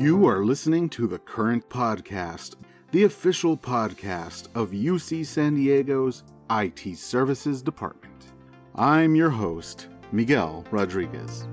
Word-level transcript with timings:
You 0.00 0.26
are 0.28 0.42
listening 0.42 0.88
to 0.90 1.06
the 1.06 1.18
Current 1.18 1.68
Podcast, 1.68 2.54
the 2.90 3.04
official 3.04 3.54
podcast 3.54 4.48
of 4.54 4.70
UC 4.70 5.26
San 5.26 5.56
Diego's 5.56 6.22
IT 6.50 6.96
Services 6.96 7.60
Department. 7.60 8.32
I'm 8.74 9.14
your 9.14 9.28
host, 9.28 9.88
Miguel 10.10 10.64
Rodriguez. 10.70 11.46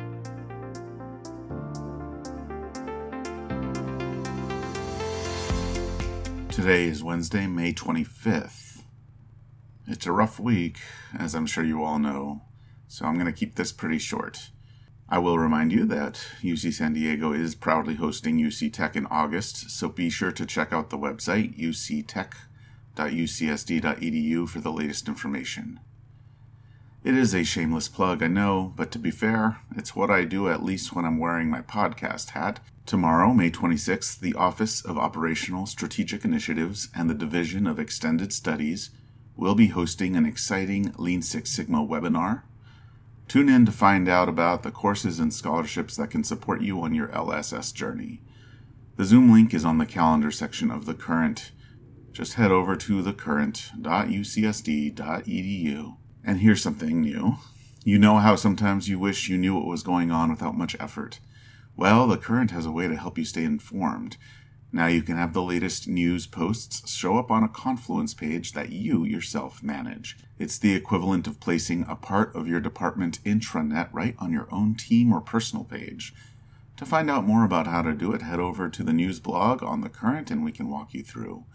Today 6.50 6.86
is 6.86 7.04
Wednesday, 7.04 7.48
May 7.48 7.74
25th. 7.74 8.84
It's 9.88 10.06
a 10.06 10.14
rough 10.14 10.40
week, 10.40 10.78
as 11.20 11.36
I'm 11.36 11.48
sure 11.48 11.66
you 11.66 11.84
all 11.84 12.00
know, 12.00 12.44
so 12.88 13.08
I'm 13.08 13.16
going 13.16 13.26
to 13.26 13.34
keep 13.34 13.56
this 13.56 13.74
pretty 13.74 14.00
short. 14.00 14.52
I 15.10 15.20
will 15.20 15.40
remind 15.40 15.72
you 15.72 15.86
that 15.86 16.16
UC 16.42 16.74
San 16.74 16.92
Diego 16.92 17.32
is 17.32 17.56
proudly 17.56 17.96
hosting 17.96 18.38
UC 18.38 18.74
Tech 18.74 18.98
in 18.98 19.06
August, 19.06 19.70
so 19.70 19.88
be 19.88 20.10
sure 20.10 20.34
to 20.34 20.46
check 20.46 20.74
out 20.74 20.90
the 20.90 20.98
website 20.98 21.58
uctech.ucsd.edu 21.58 24.50
for 24.50 24.60
the 24.60 24.72
latest 24.72 25.08
information. 25.08 25.80
It 27.06 27.16
is 27.16 27.34
a 27.34 27.46
shameless 27.46 27.88
plug, 27.88 28.22
I 28.22 28.28
know, 28.28 28.74
but 28.76 28.92
to 28.92 29.00
be 29.00 29.12
fair, 29.12 29.60
it's 29.78 29.96
what 29.96 30.12
I 30.12 30.26
do 30.26 30.50
at 30.50 30.66
least 30.66 30.94
when 30.94 31.06
I'm 31.06 31.20
wearing 31.20 31.50
my 31.50 31.62
podcast 31.62 32.32
hat. 32.32 32.60
Tomorrow, 32.86 33.34
May 33.34 33.50
26th, 33.50 34.20
the 34.20 34.34
Office 34.34 34.82
of 34.82 34.98
Operational 34.98 35.68
Strategic 35.68 36.26
Initiatives 36.26 36.90
and 36.94 37.10
the 37.10 37.14
Division 37.14 37.66
of 37.66 37.80
Extended 37.80 38.34
Studies 38.34 38.90
will 39.38 39.56
be 39.56 39.68
hosting 39.68 40.18
an 40.18 40.26
exciting 40.26 40.94
Lean 40.98 41.22
Six 41.22 41.52
Sigma 41.52 41.80
webinar 41.80 42.42
Tune 43.28 43.50
in 43.50 43.66
to 43.66 43.74
find 43.74 44.08
out 44.08 44.30
about 44.30 44.64
the 44.64 44.72
courses 44.72 45.20
and 45.20 45.34
scholarships 45.34 45.98
that 45.98 46.10
can 46.10 46.24
support 46.24 46.62
you 46.62 46.82
on 46.82 46.94
your 46.94 47.10
LSS 47.10 47.74
journey. 47.74 48.22
The 48.96 49.04
Zoom 49.04 49.30
link 49.32 49.54
is 49.54 49.66
on 49.66 49.78
the 49.78 49.86
calendar 49.86 50.32
section 50.32 50.72
of 50.72 50.86
The 50.86 50.94
Current. 50.94 51.52
Just 52.14 52.36
head 52.36 52.52
over 52.52 52.78
to 52.78 53.04
thecurrent.ucsd.edu. 53.04 55.98
And 56.24 56.40
here's 56.40 56.64
something 56.64 57.02
new. 57.02 57.36
You 57.84 58.00
know 58.00 58.18
how 58.18 58.36
sometimes 58.36 58.90
you 58.90 58.98
wish 58.98 59.30
you 59.30 59.38
knew 59.38 59.54
what 59.56 59.68
was 59.68 59.84
going 59.84 60.10
on 60.10 60.32
without 60.32 60.58
much 60.58 60.76
effort? 60.80 61.20
Well, 61.76 62.08
The 62.08 62.18
Current 62.18 62.52
has 62.52 62.66
a 62.66 62.72
way 62.72 62.88
to 62.88 62.96
help 62.96 63.18
you 63.18 63.26
stay 63.26 63.44
informed. 63.44 64.16
Now 64.72 64.88
you 64.88 65.02
can 65.02 65.16
have 65.16 65.34
the 65.34 65.42
latest 65.42 65.88
news 65.88 66.28
posts 66.28 66.92
show 66.92 67.18
up 67.18 67.32
on 67.32 67.44
a 67.44 67.48
Confluence 67.48 68.14
page 68.14 68.52
that 68.52 68.72
you 68.72 69.06
yourself 69.06 69.64
manage. 69.64 70.18
It's 70.38 70.58
the 70.58 70.76
equivalent 70.76 71.26
of 71.26 71.40
placing 71.40 71.86
a 71.88 71.96
part 71.96 72.36
of 72.36 72.48
your 72.48 72.60
department 72.60 73.24
intranet 73.24 73.90
right 73.94 74.16
on 74.20 74.34
your 74.34 74.48
own 74.52 74.76
team 74.76 75.14
or 75.14 75.22
personal 75.22 75.64
page. 75.64 76.14
To 76.76 76.86
find 76.86 77.10
out 77.10 77.26
more 77.26 77.44
about 77.44 77.68
how 77.68 77.82
to 77.82 77.94
do 77.94 78.12
it, 78.12 78.22
head 78.22 78.40
over 78.40 78.70
to 78.70 78.84
the 78.84 78.94
news 78.94 79.20
blog 79.20 79.64
on 79.64 79.82
the 79.82 79.90
current 79.90 80.30
and 80.30 80.44
we 80.44 80.52
can 80.52 80.70
walk 80.70 80.94
you 80.94 81.02
through. 81.02 81.46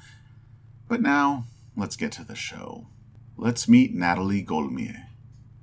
But 0.89 1.01
now, 1.01 1.45
let's 1.77 1.97
get 1.97 2.13
to 2.13 2.25
the 2.25 2.35
show. 2.35 2.89
Let's 3.37 3.69
meet 3.69 3.95
Nathalie 3.95 4.45
Gholmieh. 4.45 5.05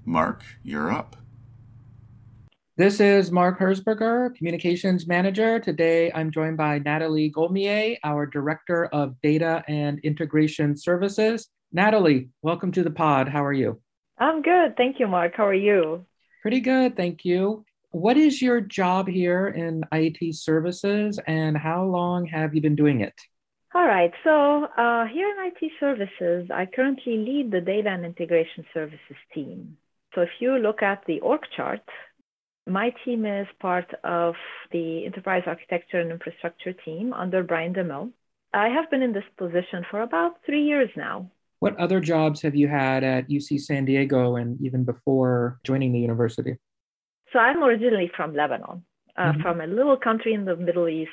Mark, 0.06 0.44
you're 0.64 0.92
up. 0.92 1.18
This 2.80 3.02
is 3.02 3.30
Mark 3.30 3.60
Herzberger, 3.60 4.34
Communications 4.38 5.06
Manager. 5.06 5.60
Today 5.60 6.14
I'm 6.16 6.32
joined 6.32 6.56
by 6.56 6.80
Nathalie 6.80 7.30
Gholmieh, 7.30 7.98
our 8.06 8.26
Director 8.26 8.86
of 8.86 9.20
Data 9.22 9.66
and 9.68 10.00
Integration 10.00 10.78
Services. 10.78 11.50
Nathalie, 11.74 12.30
welcome 12.42 12.72
to 12.72 12.82
the 12.82 12.90
pod. 12.90 13.28
How 13.28 13.44
are 13.44 13.52
you? 13.52 13.82
I'm 14.18 14.42
good. 14.42 14.78
Thank 14.78 14.98
you, 14.98 15.08
Mark. 15.08 15.34
How 15.36 15.46
are 15.46 15.54
you? 15.54 16.06
Pretty 16.42 16.62
good. 16.62 16.96
Thank 16.96 17.26
you. 17.26 17.66
What 17.92 18.16
is 18.16 18.42
your 18.42 18.62
job 18.62 19.10
here 19.10 19.50
in 19.50 19.84
IT 19.92 20.34
services 20.38 21.20
and 21.28 21.58
how 21.58 21.84
long 21.84 22.28
have 22.28 22.56
you 22.56 22.62
been 22.62 22.78
doing 22.78 23.02
it? 23.02 23.16
All 23.76 23.86
right. 23.86 24.14
So, 24.24 24.64
uh, 24.78 25.06
here 25.08 25.28
in 25.28 25.52
IT 25.52 25.72
services, 25.82 26.50
I 26.50 26.66
currently 26.66 27.18
lead 27.18 27.52
the 27.52 27.60
data 27.60 27.90
and 27.90 28.06
integration 28.06 28.64
services 28.74 29.20
team. 29.34 29.76
So, 30.16 30.22
if 30.22 30.30
you 30.40 30.58
look 30.58 30.82
at 30.82 31.04
the 31.08 31.20
org 31.20 31.42
chart, 31.58 31.84
my 32.70 32.94
team 33.04 33.26
is 33.26 33.48
part 33.60 33.92
of 34.04 34.36
the 34.72 35.06
enterprise 35.06 35.44
architecture 35.46 36.00
and 36.00 36.12
infrastructure 36.12 36.74
team 36.74 37.14
under 37.14 37.44
Brian 37.44 37.74
DeMille. 37.74 38.12
I 38.54 38.70
have 38.70 38.90
been 38.90 39.02
in 39.02 39.14
this 39.14 39.24
position 39.38 39.86
for 39.90 40.02
about 40.02 40.38
three 40.46 40.64
years 40.64 40.90
now. 40.96 41.30
What 41.60 41.78
other 41.78 42.00
jobs 42.00 42.42
have 42.42 42.56
you 42.56 42.68
had 42.68 43.04
at 43.04 43.30
UC 43.30 43.60
San 43.62 43.86
Diego 43.86 44.38
and 44.38 44.60
even 44.62 44.86
before 44.86 45.60
joining 45.64 45.92
the 45.92 46.00
university? 46.00 46.58
So 47.34 47.40
I'm 47.40 47.64
originally 47.64 48.10
from 48.16 48.34
Lebanon, 48.34 48.84
uh, 49.18 49.22
mm-hmm. 49.22 49.42
from 49.42 49.62
a 49.62 49.68
little 49.68 49.98
country 49.98 50.34
in 50.34 50.46
the 50.46 50.56
Middle 50.56 50.88
East 50.88 51.12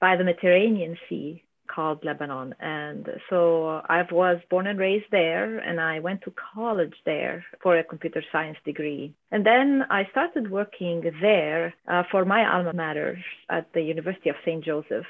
by 0.00 0.16
the 0.16 0.24
Mediterranean 0.24 0.96
Sea 1.08 1.44
called 1.74 2.04
Lebanon. 2.04 2.54
And 2.60 3.08
so 3.30 3.80
I 3.88 4.02
was 4.10 4.38
born 4.50 4.66
and 4.66 4.78
raised 4.78 5.10
there, 5.10 5.58
and 5.58 5.80
I 5.80 6.00
went 6.00 6.22
to 6.22 6.32
college 6.54 6.94
there 7.04 7.44
for 7.62 7.78
a 7.78 7.84
computer 7.84 8.22
science 8.32 8.58
degree. 8.64 9.14
And 9.30 9.44
then 9.44 9.84
I 9.90 10.08
started 10.10 10.50
working 10.50 11.10
there 11.20 11.74
uh, 11.88 12.02
for 12.10 12.24
my 12.24 12.42
alma 12.52 12.72
mater 12.72 13.18
at 13.48 13.72
the 13.72 13.82
University 13.82 14.30
of 14.30 14.36
St. 14.44 14.64
Joseph 14.64 15.06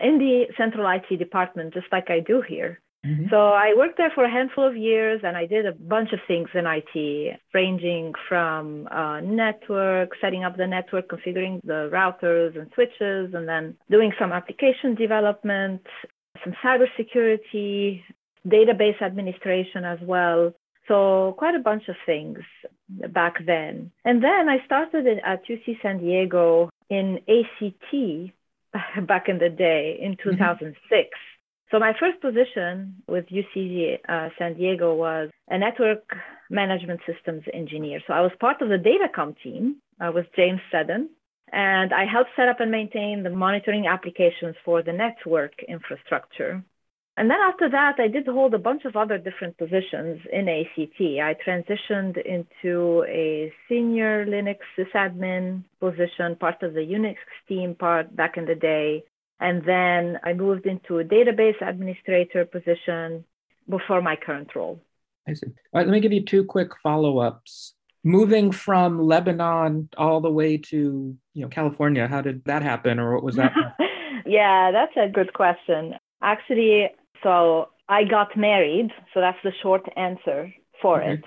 in 0.00 0.18
the 0.18 0.46
central 0.56 0.88
IT 0.90 1.18
department, 1.18 1.74
just 1.74 1.86
like 1.92 2.10
I 2.10 2.20
do 2.20 2.42
here. 2.46 2.80
Mm-hmm. 3.04 3.26
So 3.30 3.36
I 3.36 3.74
worked 3.76 3.98
there 3.98 4.12
for 4.14 4.24
a 4.24 4.30
handful 4.30 4.66
of 4.66 4.76
years 4.76 5.20
and 5.22 5.36
I 5.36 5.46
did 5.46 5.66
a 5.66 5.72
bunch 5.72 6.12
of 6.12 6.20
things 6.26 6.48
in 6.54 6.64
IT, 6.66 7.38
ranging 7.52 8.14
from 8.28 8.88
uh, 8.90 9.20
network, 9.20 10.12
setting 10.20 10.44
up 10.44 10.56
the 10.56 10.66
network, 10.66 11.08
configuring 11.08 11.60
the 11.64 11.90
routers 11.92 12.58
and 12.58 12.70
switches, 12.74 13.34
and 13.34 13.46
then 13.46 13.76
doing 13.90 14.12
some 14.18 14.32
application 14.32 14.94
development, 14.94 15.82
some 16.42 16.54
cybersecurity, 16.64 18.02
database 18.46 19.00
administration 19.02 19.84
as 19.84 19.98
well. 20.02 20.52
So 20.88 21.34
quite 21.38 21.54
a 21.54 21.60
bunch 21.60 21.88
of 21.88 21.96
things 22.04 22.38
back 22.88 23.44
then. 23.46 23.90
And 24.04 24.22
then 24.22 24.48
I 24.48 24.64
started 24.66 25.06
at 25.24 25.46
UC 25.46 25.80
San 25.82 25.98
Diego 25.98 26.70
in 26.90 27.20
ACT 27.28 29.06
back 29.06 29.28
in 29.28 29.38
the 29.38 29.48
day 29.48 29.98
in 30.00 30.16
2006. 30.22 30.74
Mm-hmm. 30.90 31.33
So 31.74 31.80
my 31.80 31.92
first 31.98 32.20
position 32.20 33.02
with 33.08 33.26
UC 33.26 33.98
uh, 34.08 34.28
San 34.38 34.54
Diego 34.54 34.94
was 34.94 35.30
a 35.48 35.58
network 35.58 36.04
management 36.48 37.00
systems 37.04 37.42
engineer. 37.52 37.98
So 38.06 38.12
I 38.12 38.20
was 38.20 38.30
part 38.38 38.62
of 38.62 38.68
the 38.68 38.76
datacom 38.76 39.34
team 39.42 39.78
uh, 40.00 40.12
with 40.14 40.26
James 40.36 40.60
Seddon, 40.70 41.10
and 41.50 41.92
I 41.92 42.04
helped 42.04 42.30
set 42.36 42.48
up 42.48 42.60
and 42.60 42.70
maintain 42.70 43.24
the 43.24 43.30
monitoring 43.30 43.88
applications 43.88 44.54
for 44.64 44.84
the 44.84 44.92
network 44.92 45.54
infrastructure. 45.66 46.62
And 47.16 47.28
then 47.28 47.38
after 47.44 47.68
that, 47.68 47.96
I 47.98 48.06
did 48.06 48.28
hold 48.28 48.54
a 48.54 48.58
bunch 48.58 48.84
of 48.84 48.94
other 48.94 49.18
different 49.18 49.58
positions 49.58 50.20
in 50.32 50.48
ACT. 50.48 51.00
I 51.00 51.34
transitioned 51.44 52.24
into 52.24 53.04
a 53.08 53.52
senior 53.68 54.24
Linux 54.26 54.58
sysadmin 54.78 55.64
position, 55.80 56.36
part 56.36 56.62
of 56.62 56.74
the 56.74 56.80
Unix 56.80 57.16
team 57.48 57.74
part 57.74 58.14
back 58.14 58.36
in 58.36 58.44
the 58.44 58.54
day. 58.54 59.02
And 59.40 59.64
then 59.64 60.18
I 60.22 60.32
moved 60.32 60.66
into 60.66 60.98
a 60.98 61.04
database 61.04 61.60
administrator 61.60 62.44
position 62.44 63.24
before 63.68 64.00
my 64.00 64.16
current 64.16 64.54
role. 64.54 64.80
I 65.28 65.34
see. 65.34 65.46
All 65.46 65.80
right, 65.80 65.86
let 65.86 65.92
me 65.92 66.00
give 66.00 66.12
you 66.12 66.24
two 66.24 66.44
quick 66.44 66.70
follow-ups. 66.82 67.74
Moving 68.04 68.52
from 68.52 69.00
Lebanon 69.02 69.88
all 69.96 70.20
the 70.20 70.30
way 70.30 70.58
to 70.58 71.16
you 71.32 71.42
know 71.42 71.48
California, 71.48 72.06
how 72.06 72.20
did 72.20 72.44
that 72.44 72.62
happen, 72.62 72.98
or 72.98 73.14
what 73.14 73.24
was 73.24 73.36
that? 73.36 73.52
yeah, 74.26 74.70
that's 74.70 74.92
a 74.96 75.08
good 75.10 75.32
question. 75.32 75.94
Actually, 76.22 76.90
so 77.22 77.68
I 77.88 78.04
got 78.04 78.36
married, 78.36 78.90
so 79.14 79.20
that's 79.20 79.38
the 79.42 79.52
short 79.62 79.88
answer 79.96 80.52
for 80.82 81.02
okay. 81.02 81.14
it. 81.14 81.24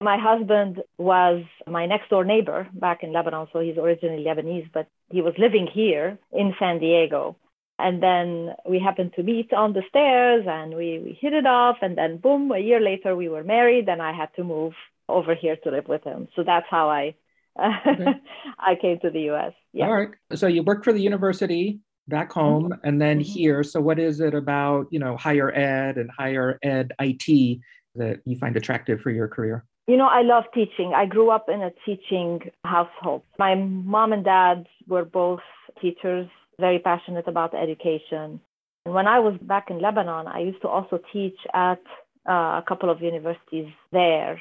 My 0.00 0.16
husband 0.18 0.82
was 0.96 1.42
my 1.66 1.84
next 1.86 2.08
door 2.08 2.24
neighbor 2.24 2.68
back 2.72 3.02
in 3.02 3.12
Lebanon, 3.12 3.48
so 3.52 3.60
he's 3.60 3.76
originally 3.76 4.24
Lebanese, 4.24 4.70
but 4.72 4.86
he 5.10 5.20
was 5.20 5.34
living 5.36 5.66
here 5.70 6.18
in 6.32 6.54
San 6.58 6.78
Diego. 6.78 7.36
And 7.80 8.02
then 8.02 8.54
we 8.68 8.78
happened 8.78 9.12
to 9.16 9.22
meet 9.22 9.52
on 9.52 9.72
the 9.72 9.82
stairs 9.88 10.44
and 10.48 10.74
we, 10.74 10.98
we 10.98 11.18
hit 11.20 11.32
it 11.32 11.46
off. 11.46 11.76
And 11.82 11.96
then, 11.96 12.18
boom, 12.18 12.50
a 12.52 12.58
year 12.58 12.80
later, 12.80 13.16
we 13.16 13.28
were 13.28 13.44
married 13.44 13.88
and 13.88 14.02
I 14.02 14.12
had 14.12 14.34
to 14.36 14.44
move 14.44 14.72
over 15.08 15.34
here 15.34 15.56
to 15.64 15.70
live 15.70 15.88
with 15.88 16.04
him. 16.04 16.28
So 16.36 16.42
that's 16.44 16.66
how 16.70 16.88
I. 16.88 17.14
Okay. 17.58 18.04
I 18.58 18.74
came 18.80 19.00
to 19.00 19.10
the 19.10 19.30
US. 19.30 19.52
Yeah. 19.72 19.86
All 19.86 19.94
right. 19.94 20.10
So 20.34 20.46
you 20.46 20.62
worked 20.62 20.84
for 20.84 20.92
the 20.92 21.00
university 21.00 21.80
back 22.08 22.32
home 22.32 22.70
mm-hmm. 22.70 22.88
and 22.88 23.00
then 23.00 23.20
mm-hmm. 23.20 23.32
here. 23.32 23.62
So 23.64 23.80
what 23.80 23.98
is 23.98 24.20
it 24.20 24.34
about, 24.34 24.86
you 24.90 24.98
know, 24.98 25.16
higher 25.16 25.52
ed 25.52 25.96
and 25.96 26.10
higher 26.10 26.58
ed 26.62 26.92
IT 27.00 27.60
that 27.96 28.20
you 28.24 28.38
find 28.38 28.56
attractive 28.56 29.00
for 29.00 29.10
your 29.10 29.28
career? 29.28 29.64
You 29.86 29.96
know, 29.96 30.06
I 30.06 30.22
love 30.22 30.44
teaching. 30.54 30.92
I 30.94 31.06
grew 31.06 31.30
up 31.30 31.48
in 31.48 31.62
a 31.62 31.70
teaching 31.84 32.50
household. 32.64 33.22
My 33.38 33.56
mom 33.56 34.12
and 34.12 34.24
dad 34.24 34.66
were 34.86 35.04
both 35.04 35.40
teachers 35.82 36.28
very 36.60 36.78
passionate 36.78 37.26
about 37.26 37.54
education. 37.54 38.40
And 38.84 38.94
when 38.94 39.06
I 39.06 39.18
was 39.18 39.34
back 39.42 39.70
in 39.70 39.80
Lebanon, 39.80 40.26
I 40.26 40.40
used 40.40 40.62
to 40.62 40.68
also 40.68 41.00
teach 41.12 41.38
at 41.54 41.82
uh, 42.28 42.60
a 42.60 42.64
couple 42.68 42.90
of 42.90 43.02
universities 43.02 43.68
there. 43.92 44.40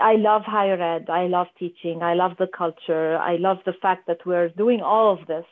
I 0.00 0.14
love 0.16 0.42
higher 0.42 0.80
ed. 0.80 1.08
I 1.08 1.26
love 1.26 1.46
teaching. 1.58 2.02
I 2.02 2.14
love 2.14 2.32
the 2.38 2.48
culture. 2.48 3.16
I 3.16 3.36
love 3.36 3.58
the 3.64 3.74
fact 3.80 4.06
that 4.08 4.26
we're 4.26 4.48
doing 4.50 4.80
all 4.80 5.12
of 5.12 5.26
this 5.26 5.44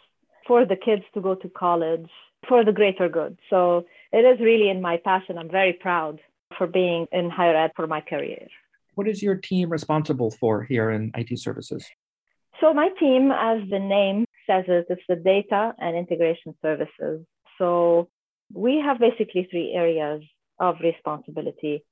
for 0.46 0.64
the 0.64 0.76
kids 0.76 1.04
to 1.14 1.20
go 1.20 1.34
to 1.36 1.48
college 1.48 2.10
for 2.48 2.64
the 2.64 2.72
greater 2.72 3.08
good. 3.08 3.38
So 3.50 3.86
it 4.12 4.24
is 4.24 4.40
really 4.40 4.68
in 4.68 4.80
my 4.80 4.96
passion. 4.96 5.38
I'm 5.38 5.50
very 5.50 5.72
proud 5.72 6.20
for 6.58 6.66
being 6.66 7.06
in 7.12 7.30
higher 7.30 7.56
ed 7.56 7.72
for 7.76 7.86
my 7.86 8.00
career. 8.00 8.48
What 8.94 9.08
is 9.08 9.22
your 9.22 9.36
team 9.36 9.70
responsible 9.70 10.30
for 10.30 10.62
here 10.64 10.90
in 10.90 11.12
IT 11.14 11.38
services? 11.38 11.88
So, 12.60 12.74
my 12.74 12.90
team, 13.00 13.32
as 13.32 13.68
the 13.70 13.78
name 13.78 14.26
says 14.46 14.64
it, 14.68 14.86
is 14.90 14.98
the 15.08 15.16
data 15.16 15.74
and 15.78 15.96
integration 15.96 16.54
services. 16.62 17.24
So, 17.58 18.08
we 18.54 18.82
have 18.84 18.98
basically 18.98 19.48
three 19.50 19.72
areas 19.72 20.22
of 20.58 20.76
responsibility. 20.82 21.84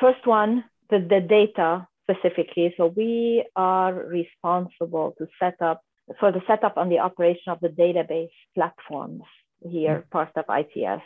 First 0.00 0.26
one, 0.26 0.64
the, 0.90 0.98
the 0.98 1.20
data 1.20 1.86
specifically. 2.04 2.74
So, 2.76 2.92
we 2.96 3.44
are 3.56 3.92
responsible 3.92 5.14
to 5.18 5.26
set 5.40 5.60
up 5.60 5.82
for 6.20 6.32
the 6.32 6.42
setup 6.46 6.76
and 6.76 6.90
the 6.90 6.98
operation 6.98 7.48
of 7.48 7.60
the 7.60 7.68
database 7.68 8.34
platforms 8.54 9.22
here, 9.62 10.00
mm-hmm. 10.00 10.10
part 10.10 10.30
of 10.36 10.44
ITS. 10.48 11.02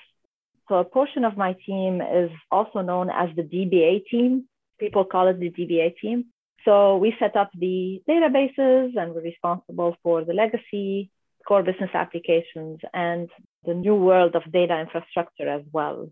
So 0.68 0.76
a 0.76 0.84
portion 0.84 1.24
of 1.24 1.36
my 1.36 1.56
team 1.64 2.00
is 2.02 2.30
also 2.50 2.80
known 2.82 3.08
as 3.10 3.30
the 3.36 3.42
DBA 3.42 4.06
team. 4.10 4.44
People 4.78 5.04
call 5.04 5.28
it 5.28 5.40
the 5.40 5.50
DBA 5.50 5.96
team. 6.00 6.26
So 6.64 6.96
we 6.96 7.14
set 7.18 7.36
up 7.36 7.50
the 7.54 8.02
databases 8.08 8.96
and 8.96 9.14
we're 9.14 9.22
responsible 9.22 9.96
for 10.02 10.24
the 10.24 10.32
legacy, 10.32 11.10
core 11.46 11.62
business 11.62 11.90
applications, 11.94 12.80
and 12.92 13.28
the 13.64 13.74
new 13.74 13.94
world 13.94 14.34
of 14.34 14.50
data 14.52 14.78
infrastructure 14.78 15.48
as 15.48 15.62
well. 15.72 16.10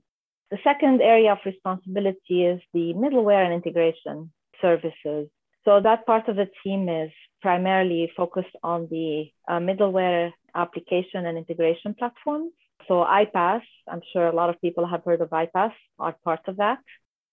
The 0.50 0.58
second 0.62 1.02
area 1.02 1.32
of 1.32 1.38
responsibility 1.44 2.44
is 2.44 2.60
the 2.72 2.94
middleware 2.94 3.44
and 3.44 3.52
integration 3.52 4.32
services. 4.62 5.28
So 5.64 5.80
that 5.82 6.06
part 6.06 6.28
of 6.28 6.36
the 6.36 6.48
team 6.62 6.88
is 6.88 7.10
primarily 7.42 8.10
focused 8.16 8.56
on 8.62 8.86
the 8.88 9.30
uh, 9.48 9.58
middleware 9.58 10.30
application 10.54 11.26
and 11.26 11.36
integration 11.36 11.94
platforms. 11.94 12.52
So 12.86 13.04
iPaaS, 13.04 13.62
I'm 13.88 14.02
sure 14.12 14.28
a 14.28 14.34
lot 14.34 14.48
of 14.48 14.60
people 14.60 14.86
have 14.86 15.02
heard 15.04 15.20
of 15.20 15.30
iPaaS, 15.30 15.72
are 15.98 16.16
part 16.24 16.40
of 16.46 16.58
that. 16.58 16.78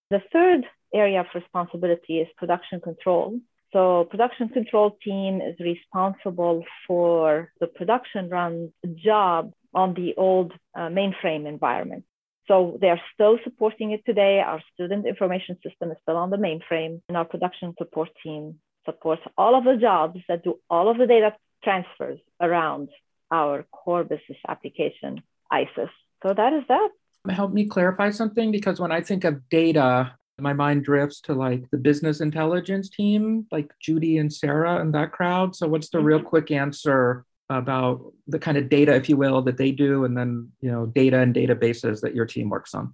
The 0.10 0.22
third 0.32 0.66
area 0.94 1.22
of 1.22 1.28
responsibility 1.34 2.20
is 2.20 2.28
production 2.38 2.80
control. 2.82 3.40
So 3.72 4.06
production 4.10 4.50
control 4.50 4.98
team 5.04 5.42
is 5.42 5.60
responsible 5.60 6.64
for 6.88 7.52
the 7.60 7.68
production 7.68 8.30
run 8.30 8.72
job 8.96 9.52
on 9.74 9.96
the 9.96 10.14
old 10.16 10.54
uh, 10.76 10.90
mainframe 10.90 11.48
environment. 11.48 12.06
So 12.48 12.78
they're 12.80 13.02
still 13.14 13.40
supporting 13.44 13.92
it 13.92 14.06
today. 14.06 14.42
Our 14.46 14.62
student 14.74 15.08
information 15.08 15.58
system 15.68 15.92
is 15.92 15.98
still 16.04 16.18
on 16.18 16.30
the 16.30 16.38
mainframe, 16.38 17.02
and 17.08 17.18
our 17.18 17.26
production 17.26 17.74
support 17.78 18.10
team 18.22 18.60
supports 18.86 19.22
all 19.38 19.58
of 19.58 19.64
the 19.64 19.78
jobs 19.78 20.20
that 20.28 20.44
do 20.44 20.60
all 20.70 20.90
of 20.90 20.98
the 20.98 21.08
data 21.08 21.34
transfers 21.64 22.20
around 22.42 22.90
our 23.32 23.66
core 23.72 24.04
business 24.04 24.38
application, 24.48 25.24
ISIS. 25.50 25.90
So 26.22 26.34
that 26.34 26.54
is 26.54 26.64
that. 26.68 26.90
Help 27.30 27.54
me 27.54 27.66
clarify 27.66 28.12
something 28.12 28.52
because 28.52 28.80
when 28.80 28.92
I 28.92 29.02
think 29.02 29.24
of 29.24 29.48
data, 29.50 30.14
my 30.40 30.54
mind 30.54 30.84
drifts 30.84 31.22
to 31.22 31.34
like 31.34 31.70
the 31.72 31.78
business 31.78 32.22
intelligence 32.22 32.90
team, 32.90 33.46
like 33.52 33.72
Judy 33.80 34.18
and 34.18 34.32
Sarah 34.32 34.80
and 34.82 34.94
that 34.94 35.12
crowd. 35.12 35.56
So 35.56 35.68
what's 35.68 35.90
the 35.90 36.00
real 36.00 36.20
mm-hmm. 36.20 36.28
quick 36.28 36.52
answer 36.52 37.26
about 37.50 38.14
the 38.28 38.40
kind 38.40 38.58
of 38.58 38.70
data, 38.70 38.96
if 38.96 39.10
you 39.10 39.18
will, 39.18 39.42
that 39.44 39.58
they 39.58 39.72
do, 39.72 40.06
and 40.06 40.18
then 40.18 40.52
you 40.62 40.72
know 40.72 40.86
data 40.86 41.20
and 41.20 41.36
databases 41.36 42.02
that 42.02 42.16
your 42.16 42.26
team 42.26 42.50
works 42.50 42.74
on? 42.74 42.94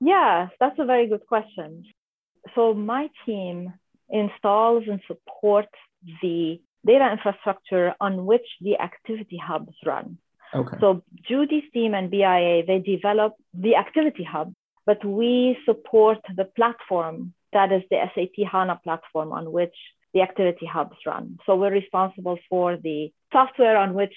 Yeah, 0.00 0.48
that's 0.60 0.78
a 0.78 0.84
very 0.84 1.06
good 1.06 1.26
question. 1.26 1.84
So 2.54 2.74
my 2.74 3.08
team 3.24 3.72
installs 4.08 4.84
and 4.86 5.00
supports 5.06 5.72
the 6.22 6.60
data 6.86 7.10
infrastructure 7.12 7.94
on 8.00 8.26
which 8.26 8.46
the 8.60 8.78
activity 8.78 9.36
hubs 9.36 9.74
run. 9.84 10.18
Okay. 10.54 10.76
So 10.80 11.02
Judy's 11.28 11.64
team 11.72 11.94
and 11.94 12.10
BIA, 12.10 12.64
they 12.66 12.78
develop 12.78 13.34
the 13.52 13.76
activity 13.76 14.22
hub, 14.22 14.54
but 14.86 15.04
we 15.04 15.58
support 15.64 16.18
the 16.36 16.44
platform 16.44 17.34
that 17.52 17.72
is 17.72 17.82
the 17.90 17.98
SAP 18.14 18.46
HANA 18.50 18.80
platform 18.84 19.32
on 19.32 19.50
which 19.50 19.74
the 20.14 20.20
activity 20.22 20.66
hubs 20.66 20.96
run. 21.06 21.38
So 21.46 21.56
we're 21.56 21.72
responsible 21.72 22.38
for 22.48 22.76
the 22.76 23.12
software 23.32 23.76
on 23.76 23.94
which 23.94 24.14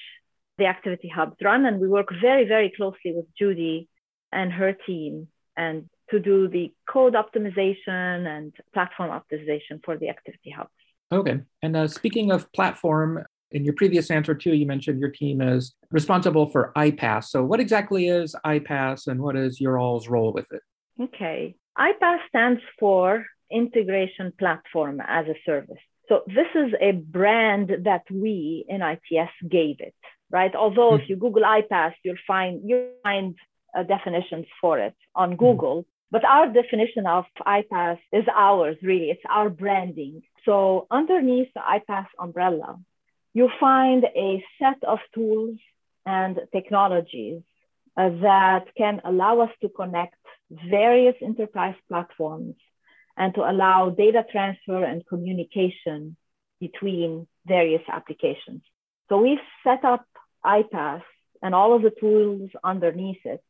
the 0.58 0.66
activity 0.66 1.08
hubs 1.08 1.38
run, 1.42 1.66
and 1.66 1.80
we 1.80 1.88
work 1.88 2.10
very, 2.22 2.46
very 2.46 2.72
closely 2.76 3.14
with 3.14 3.26
Judy 3.38 3.88
and 4.32 4.52
her 4.52 4.74
team 4.86 5.28
and 5.58 5.90
to 6.12 6.20
do 6.20 6.48
the 6.48 6.72
code 6.88 7.14
optimization 7.14 8.28
and 8.28 8.54
platform 8.74 9.10
optimization 9.10 9.84
for 9.84 9.98
the 9.98 10.10
activity 10.10 10.52
hubs. 10.52 10.70
Okay. 11.12 11.40
And 11.62 11.76
uh, 11.76 11.88
speaking 11.88 12.32
of 12.32 12.52
platform, 12.52 13.26
in 13.52 13.64
your 13.64 13.74
previous 13.74 14.12
answer 14.12 14.36
too, 14.36 14.54
you 14.54 14.66
mentioned 14.66 15.00
your 15.00 15.10
team 15.10 15.42
is 15.42 15.76
responsible 15.92 16.48
for 16.50 16.72
iPaaS. 16.78 17.26
So 17.26 17.44
what 17.44 17.60
exactly 17.60 18.08
is 18.08 18.36
iPaaS 18.46 19.08
and 19.08 19.22
what 19.22 19.36
is 19.36 19.60
your 19.60 19.78
all's 19.78 20.08
role 20.08 20.32
with 20.34 20.46
it? 20.52 20.62
Okay. 21.02 21.56
iPaaS 21.78 22.20
stands 22.28 22.62
for 22.80 23.26
Integration 23.52 24.34
Platform 24.38 25.02
as 25.06 25.26
a 25.28 25.36
Service. 25.46 25.78
So 26.08 26.24
this 26.28 26.48
is 26.56 26.74
a 26.82 26.92
brand 26.92 27.72
that 27.84 28.04
we 28.12 28.66
in 28.68 28.82
ITS 28.82 29.32
gave 29.48 29.78
it, 29.80 29.96
right? 30.32 30.54
Although 30.56 30.92
mm-hmm. 30.92 31.04
if 31.04 31.10
you 31.10 31.16
Google 31.16 31.44
iPaaS, 31.44 31.94
you'll 32.04 32.26
find 32.26 32.68
you 32.68 32.90
find 33.04 33.36
uh, 33.78 33.84
definitions 33.84 34.48
for 34.60 34.80
it 34.80 34.96
on 35.16 35.30
mm-hmm. 35.30 35.46
Google. 35.46 35.82
Mm-hmm. 35.82 35.90
But 36.12 36.26
our 36.26 36.52
definition 36.52 37.06
of 37.06 37.26
iPaaS 37.46 38.00
is 38.12 38.26
ours, 38.36 38.78
really. 38.82 39.12
It's 39.12 39.22
our 39.30 39.50
branding. 39.52 40.24
So 40.44 40.88
underneath 40.90 41.50
the 41.54 41.62
iPaaS 41.62 42.08
umbrella, 42.20 42.80
you 43.40 43.50
find 43.60 44.02
a 44.28 44.44
set 44.60 44.80
of 44.94 45.00
tools 45.16 45.58
and 46.06 46.34
technologies 46.58 47.42
uh, 47.96 48.10
that 48.28 48.66
can 48.82 48.96
allow 49.12 49.34
us 49.46 49.54
to 49.62 49.70
connect 49.82 50.22
various 50.78 51.16
enterprise 51.22 51.80
platforms 51.90 52.56
and 53.16 53.34
to 53.36 53.42
allow 53.52 53.80
data 54.04 54.24
transfer 54.34 54.84
and 54.84 55.08
communication 55.08 56.18
between 56.60 57.28
various 57.46 57.86
applications. 57.98 58.62
So 59.08 59.14
we've 59.26 59.48
set 59.66 59.86
up 59.86 60.06
iPaaS 60.46 61.04
and 61.42 61.52
all 61.56 61.72
of 61.76 61.82
the 61.82 61.96
tools 62.04 62.50
underneath 62.74 63.24
it 63.24 63.44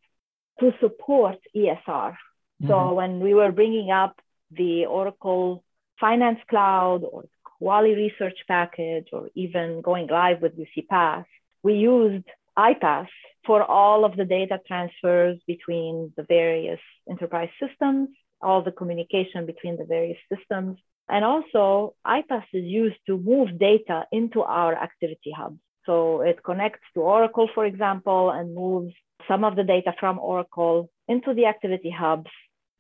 to 0.59 0.67
support 0.83 1.37
ESR. 1.55 2.11
Mm-hmm. 2.11 2.67
So 2.67 2.93
when 2.93 3.19
we 3.25 3.33
were 3.33 3.51
bringing 3.51 3.89
up 4.03 4.13
the 4.51 4.85
Oracle 4.85 5.63
Finance 5.99 6.41
Cloud 6.49 7.01
or 7.11 7.23
Kuali 7.61 7.95
Research 7.95 8.37
Package 8.47 9.07
or 9.11 9.29
even 9.35 9.81
going 9.81 10.07
live 10.07 10.41
with 10.41 10.57
UCPath, 10.57 11.25
we 11.63 11.73
used 11.75 12.25
iPaaS 12.57 13.07
for 13.45 13.63
all 13.63 14.05
of 14.05 14.15
the 14.15 14.25
data 14.25 14.59
transfers 14.67 15.37
between 15.47 16.13
the 16.17 16.23
various 16.23 16.79
enterprise 17.09 17.49
systems, 17.59 18.09
all 18.41 18.61
the 18.61 18.71
communication 18.71 19.45
between 19.45 19.77
the 19.77 19.85
various 19.85 20.17
systems. 20.33 20.77
And 21.09 21.25
also, 21.25 21.95
iPaaS 22.05 22.45
is 22.53 22.65
used 22.65 22.99
to 23.07 23.17
move 23.17 23.57
data 23.59 24.05
into 24.11 24.41
our 24.41 24.73
activity 24.75 25.31
hubs. 25.35 25.59
So 25.85 26.21
it 26.21 26.43
connects 26.43 26.85
to 26.93 27.01
Oracle, 27.01 27.49
for 27.55 27.65
example, 27.65 28.29
and 28.29 28.53
moves 28.53 28.93
some 29.27 29.43
of 29.43 29.55
the 29.55 29.63
data 29.63 29.93
from 29.99 30.19
Oracle 30.19 30.89
into 31.07 31.33
the 31.33 31.45
activity 31.45 31.89
hubs 31.89 32.29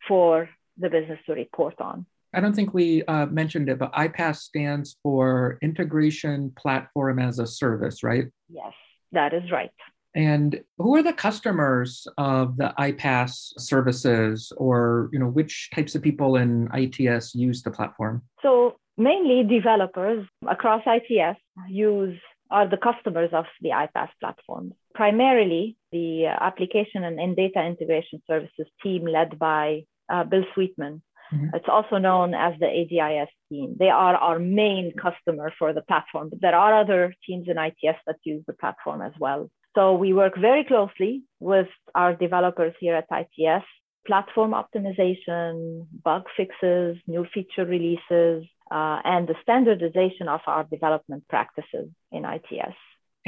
for 0.07 0.49
the 0.77 0.89
business 0.89 1.19
to 1.25 1.33
report 1.33 1.81
on. 1.81 2.05
I 2.33 2.39
don't 2.41 2.55
think 2.55 2.73
we 2.73 3.03
uh, 3.05 3.25
mentioned 3.27 3.69
it, 3.69 3.79
but 3.79 3.93
iPaaS 3.93 4.37
stands 4.37 4.97
for 5.01 5.57
Integration 5.61 6.51
Platform 6.55 7.19
as 7.19 7.39
a 7.39 7.47
Service, 7.47 8.03
right? 8.03 8.25
Yes, 8.49 8.73
that 9.11 9.33
is 9.33 9.51
right. 9.51 9.71
And 10.15 10.61
who 10.77 10.95
are 10.95 11.03
the 11.03 11.13
customers 11.13 12.07
of 12.17 12.57
the 12.57 12.73
iPaaS 12.79 13.53
services, 13.57 14.51
or 14.57 15.09
you 15.13 15.19
know, 15.19 15.27
which 15.27 15.69
types 15.73 15.95
of 15.95 16.01
people 16.01 16.35
in 16.35 16.67
ITS 16.73 17.35
use 17.35 17.61
the 17.61 17.71
platform? 17.71 18.23
So 18.41 18.77
mainly 18.97 19.43
developers 19.43 20.27
across 20.47 20.83
ITS 20.85 21.39
use 21.69 22.19
are 22.51 22.67
the 22.67 22.77
customers 22.77 23.29
of 23.33 23.45
the 23.61 23.69
iPaaS 23.69 24.09
platform. 24.19 24.73
Primarily, 24.95 25.77
the 25.91 26.25
application 26.25 27.03
and 27.03 27.19
in 27.19 27.35
data 27.35 27.63
integration 27.63 28.21
services 28.27 28.67
team 28.81 29.05
led 29.05 29.37
by 29.37 29.83
uh, 30.11 30.23
Bill 30.23 30.43
Sweetman. 30.53 31.01
Mm-hmm. 31.33 31.55
It's 31.55 31.67
also 31.67 31.97
known 31.97 32.33
as 32.33 32.53
the 32.59 32.65
ADIS 32.65 33.29
team. 33.49 33.75
They 33.77 33.89
are 33.89 34.15
our 34.15 34.39
main 34.39 34.93
customer 34.93 35.53
for 35.59 35.73
the 35.73 35.81
platform, 35.81 36.29
but 36.29 36.41
there 36.41 36.55
are 36.55 36.79
other 36.79 37.13
teams 37.25 37.47
in 37.47 37.57
ITS 37.57 37.99
that 38.07 38.17
use 38.23 38.43
the 38.47 38.53
platform 38.53 39.01
as 39.01 39.13
well. 39.19 39.49
So 39.75 39.93
we 39.93 40.13
work 40.13 40.33
very 40.37 40.63
closely 40.63 41.23
with 41.39 41.67
our 41.93 42.15
developers 42.15 42.73
here 42.79 42.95
at 42.95 43.07
ITS, 43.11 43.65
platform 44.07 44.51
optimization, 44.51 45.85
bug 46.03 46.23
fixes, 46.35 46.97
new 47.07 47.25
feature 47.33 47.65
releases, 47.65 48.45
uh, 48.71 48.99
and 49.03 49.27
the 49.27 49.35
standardization 49.41 50.27
of 50.27 50.41
our 50.47 50.63
development 50.63 51.23
practices 51.27 51.89
in 52.11 52.25
ITS. 52.25 52.75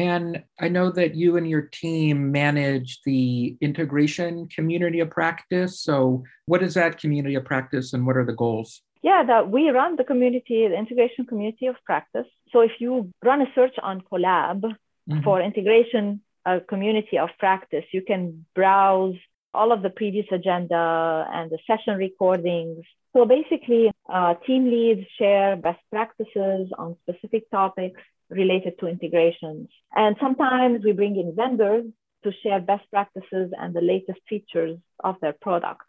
And 0.10 0.44
I 0.60 0.68
know 0.76 0.88
that 1.00 1.12
you 1.22 1.30
and 1.38 1.48
your 1.54 1.64
team 1.82 2.32
manage 2.32 3.00
the 3.06 3.56
integration 3.62 4.34
community 4.56 5.00
of 5.00 5.10
practice. 5.10 5.74
So, 5.90 6.24
what 6.52 6.62
is 6.64 6.74
that 6.80 7.00
community 7.04 7.36
of 7.36 7.46
practice 7.46 7.88
and 7.94 8.06
what 8.08 8.18
are 8.18 8.26
the 8.32 8.40
goals? 8.46 8.70
Yeah, 9.04 9.22
that 9.32 9.44
we 9.56 9.70
run 9.70 9.96
the 9.96 10.08
community, 10.12 10.68
the 10.68 10.78
integration 10.78 11.26
community 11.26 11.66
of 11.68 11.76
practice. 11.86 12.30
So, 12.52 12.58
if 12.62 12.74
you 12.80 12.92
run 13.30 13.42
a 13.42 13.50
search 13.56 13.76
on 13.90 13.96
Colab, 14.10 14.60
Mm-hmm. 15.10 15.24
For 15.24 15.42
integration 15.42 16.22
a 16.46 16.60
community 16.60 17.18
of 17.18 17.30
practice, 17.40 17.86
you 17.92 18.02
can 18.02 18.46
browse 18.56 19.16
all 19.54 19.72
of 19.72 19.82
the 19.82 19.90
previous 19.90 20.26
agenda 20.32 21.28
and 21.32 21.52
the 21.52 21.60
session 21.68 21.98
recordings. 21.98 22.84
So 23.14 23.26
basically, 23.26 23.92
uh, 24.12 24.36
team 24.46 24.66
leads 24.66 25.06
share 25.20 25.56
best 25.56 25.80
practices 25.92 26.72
on 26.78 26.96
specific 27.04 27.50
topics 27.52 28.02
related 28.32 28.80
to 28.80 28.88
integrations. 28.88 29.70
And 29.96 30.16
sometimes 30.20 30.84
we 30.84 30.94
bring 30.94 31.18
in 31.18 31.36
vendors 31.36 31.86
to 32.24 32.32
share 32.44 32.60
best 32.60 32.90
practices 32.90 33.52
and 33.60 33.74
the 33.74 33.82
latest 33.82 34.20
features 34.30 34.78
of 35.04 35.16
their 35.22 35.36
products. 35.42 35.86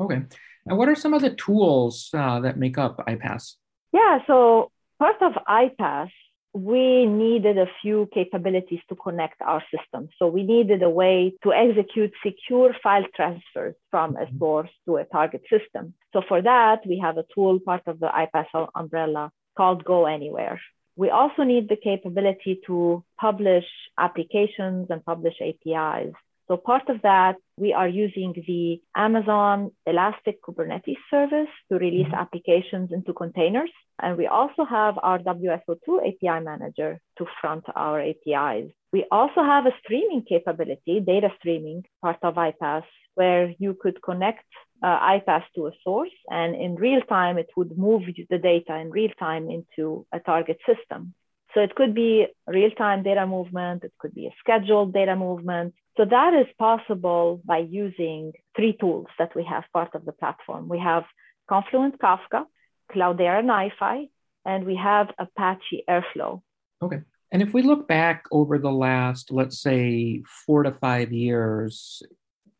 Okay. 0.00 0.22
And 0.66 0.78
what 0.78 0.88
are 0.88 0.94
some 0.94 1.14
of 1.14 1.22
the 1.22 1.34
tools 1.34 2.10
uh, 2.14 2.40
that 2.40 2.58
make 2.58 2.78
up 2.78 2.98
iPaaS? 3.06 3.54
Yeah, 3.92 4.18
so 4.26 4.70
part 4.98 5.16
of 5.22 5.32
iPaaS, 5.48 6.10
we 6.52 7.06
needed 7.06 7.58
a 7.58 7.66
few 7.82 8.08
capabilities 8.12 8.80
to 8.88 8.96
connect 8.96 9.40
our 9.42 9.62
systems. 9.74 10.10
So 10.18 10.26
we 10.26 10.42
needed 10.42 10.82
a 10.82 10.90
way 10.90 11.34
to 11.44 11.52
execute 11.52 12.12
secure 12.24 12.74
file 12.82 13.04
transfers 13.14 13.74
from 13.90 14.16
a 14.16 14.20
mm-hmm. 14.20 14.38
source 14.38 14.70
to 14.86 14.96
a 14.96 15.04
target 15.04 15.42
system. 15.50 15.94
So 16.12 16.22
for 16.26 16.42
that, 16.42 16.80
we 16.86 16.98
have 16.98 17.18
a 17.18 17.24
tool 17.34 17.60
part 17.60 17.82
of 17.86 18.00
the 18.00 18.08
iPaaS 18.08 18.68
umbrella 18.74 19.30
called 19.56 19.84
GoAnywhere. 19.84 20.58
We 20.98 21.10
also 21.10 21.44
need 21.44 21.68
the 21.68 21.76
capability 21.76 22.60
to 22.66 23.04
publish 23.20 23.64
applications 23.96 24.88
and 24.90 25.04
publish 25.04 25.36
APIs. 25.40 26.12
So 26.48 26.56
part 26.56 26.88
of 26.88 27.02
that, 27.02 27.36
we 27.58 27.72
are 27.72 27.88
using 27.88 28.32
the 28.46 28.80
Amazon 28.96 29.72
Elastic 29.86 30.42
Kubernetes 30.42 30.96
service 31.10 31.48
to 31.70 31.78
release 31.78 32.06
mm-hmm. 32.06 32.14
applications 32.14 32.92
into 32.92 33.12
containers. 33.12 33.70
And 34.00 34.16
we 34.16 34.26
also 34.26 34.64
have 34.64 34.98
our 35.02 35.18
WSO2 35.18 35.86
API 36.08 36.44
manager 36.44 37.00
to 37.18 37.26
front 37.40 37.64
our 37.74 38.00
APIs. 38.00 38.70
We 38.92 39.04
also 39.10 39.42
have 39.42 39.66
a 39.66 39.74
streaming 39.82 40.22
capability, 40.22 41.00
data 41.00 41.30
streaming, 41.38 41.84
part 42.00 42.18
of 42.22 42.34
iPaaS, 42.34 42.84
where 43.14 43.52
you 43.58 43.76
could 43.80 44.00
connect 44.02 44.44
uh, 44.82 44.98
iPaaS 45.16 45.42
to 45.56 45.66
a 45.66 45.72
source, 45.82 46.16
and 46.30 46.54
in 46.54 46.76
real 46.76 47.00
time, 47.02 47.36
it 47.36 47.50
would 47.56 47.76
move 47.76 48.02
the 48.30 48.38
data 48.38 48.76
in 48.76 48.90
real 48.90 49.10
time 49.18 49.50
into 49.50 50.06
a 50.12 50.20
target 50.20 50.58
system. 50.64 51.14
So 51.54 51.60
it 51.60 51.74
could 51.74 51.94
be 51.94 52.26
real 52.46 52.70
time 52.70 53.02
data 53.02 53.26
movement, 53.26 53.82
it 53.84 53.92
could 53.98 54.14
be 54.14 54.26
a 54.26 54.34
scheduled 54.38 54.92
data 54.92 55.16
movement. 55.16 55.74
So 55.98 56.04
that 56.04 56.32
is 56.32 56.46
possible 56.60 57.42
by 57.44 57.58
using 57.58 58.32
three 58.54 58.76
tools 58.80 59.08
that 59.18 59.34
we 59.34 59.44
have 59.44 59.64
part 59.72 59.96
of 59.96 60.04
the 60.04 60.12
platform. 60.12 60.68
We 60.68 60.78
have 60.78 61.02
Confluent 61.48 61.98
Kafka, 61.98 62.44
Cloudera 62.92 63.42
NiFi, 63.42 64.08
and 64.46 64.64
we 64.64 64.76
have 64.76 65.08
Apache 65.18 65.82
Airflow. 65.90 66.40
Okay. 66.80 67.00
And 67.32 67.42
if 67.42 67.52
we 67.52 67.62
look 67.62 67.88
back 67.88 68.26
over 68.30 68.58
the 68.58 68.70
last, 68.70 69.32
let's 69.32 69.60
say, 69.60 70.22
four 70.46 70.62
to 70.62 70.70
five 70.70 71.12
years, 71.12 72.00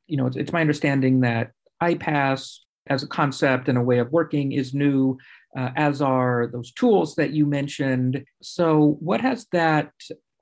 you 0.08 0.16
know, 0.16 0.26
it's, 0.26 0.36
it's 0.36 0.52
my 0.52 0.60
understanding 0.60 1.20
that 1.20 1.52
iPaaS 1.80 2.58
as 2.88 3.04
a 3.04 3.06
concept 3.06 3.68
and 3.68 3.78
a 3.78 3.82
way 3.82 3.98
of 3.98 4.10
working 4.10 4.50
is 4.50 4.74
new, 4.74 5.16
uh, 5.56 5.70
as 5.76 6.02
are 6.02 6.48
those 6.52 6.72
tools 6.72 7.14
that 7.14 7.30
you 7.30 7.46
mentioned. 7.46 8.24
So, 8.42 8.96
what 8.98 9.20
has 9.20 9.46
that 9.52 9.92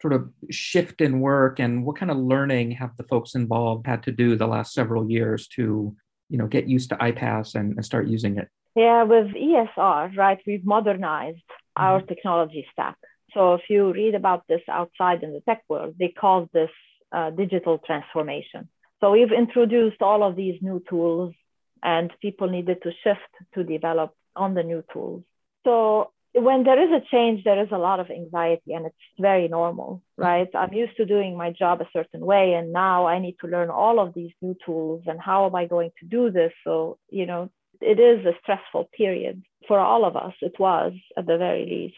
sort 0.01 0.13
of 0.13 0.29
shift 0.51 1.01
in 1.01 1.21
work 1.21 1.59
and 1.59 1.85
what 1.85 1.97
kind 1.97 2.11
of 2.11 2.19
learning 2.19 2.73
have 2.73 2.97
the 2.97 3.05
folks 3.05 3.35
involved 3.35 3.87
had 3.87 4.03
to 4.03 4.13
do 4.13 4.37
the 4.37 4.47
last 4.47 4.75
several 4.75 5.11
years 5.11 5.49
to, 5.49 5.97
you 6.29 6.39
know, 6.39 6.47
get 6.47 6.69
used 6.69 6.91
to 6.91 6.97
iPaaS 6.97 7.55
and, 7.55 7.75
and 7.75 7.85
start 7.85 8.07
using 8.07 8.37
it? 8.37 8.49
Yeah, 8.75 9.05
with 9.05 9.29
ESR, 9.29 10.17
right, 10.17 10.39
we've 10.47 10.67
modernized 10.67 11.39
mm-hmm. 11.39 11.83
our 11.83 12.03
technology 12.03 12.67
stack. 12.73 12.97
So 13.33 13.55
if 13.55 13.63
you 13.69 13.93
read 13.93 14.15
about 14.15 14.45
this 14.49 14.63
outside 14.69 15.23
in 15.23 15.33
the 15.33 15.41
tech 15.41 15.63
world, 15.69 15.95
they 15.99 16.09
call 16.09 16.49
this 16.53 16.71
uh, 17.13 17.31
digital 17.31 17.79
transformation. 17.79 18.69
So 19.01 19.13
we've 19.13 19.33
introduced 19.33 20.01
all 20.03 20.23
of 20.23 20.37
these 20.37 20.61
new 20.63 20.83
tools 20.89 21.35
and 21.83 22.11
people 22.21 22.49
needed 22.49 22.83
to 22.83 22.93
shift 23.05 23.21
to 23.55 23.65
develop 23.65 24.13
on 24.35 24.55
the 24.55 24.63
new 24.63 24.83
tools. 24.93 25.23
So 25.65 26.13
when 26.37 26.65
there 26.65 26.83
is 26.83 26.91
a 26.91 27.05
change, 27.11 27.45
there 27.45 27.63
is 27.63 27.69
a 27.73 27.79
lot 27.79 27.99
of 27.99 28.11
anxiety 28.11 28.75
and 28.75 28.87
it's 28.87 28.97
very 29.19 29.49
normal, 29.49 30.03
mm-hmm. 30.19 30.23
right? 30.23 30.49
I'm 30.55 30.73
used 30.73 30.97
to 30.99 31.07
doing 31.07 31.37
my 31.37 31.51
job 31.51 31.81
a 31.81 31.89
certain 31.93 32.25
way 32.25 32.53
and 32.53 32.73
now 32.73 33.07
I 33.07 33.19
need 33.19 33.37
to 33.41 33.47
learn 33.47 33.71
all 33.71 33.99
of 33.99 34.15
these 34.15 34.33
new 34.43 34.57
tools 34.65 35.03
and 35.07 35.21
how 35.21 35.47
am 35.47 35.55
I 35.55 35.67
going 35.67 35.93
to 36.01 36.07
do 36.07 36.31
this? 36.31 36.53
So, 36.65 36.99
you 37.09 37.27
know, 37.27 37.51
it 37.81 37.99
is 37.99 38.25
a 38.27 38.39
stressful 38.43 38.91
period 38.97 39.43
for 39.67 39.79
all 39.79 40.05
of 40.05 40.17
us. 40.17 40.35
It 40.41 40.59
was 40.59 40.93
at 41.17 41.27
the 41.27 41.39
very 41.39 41.65
least. 41.67 41.97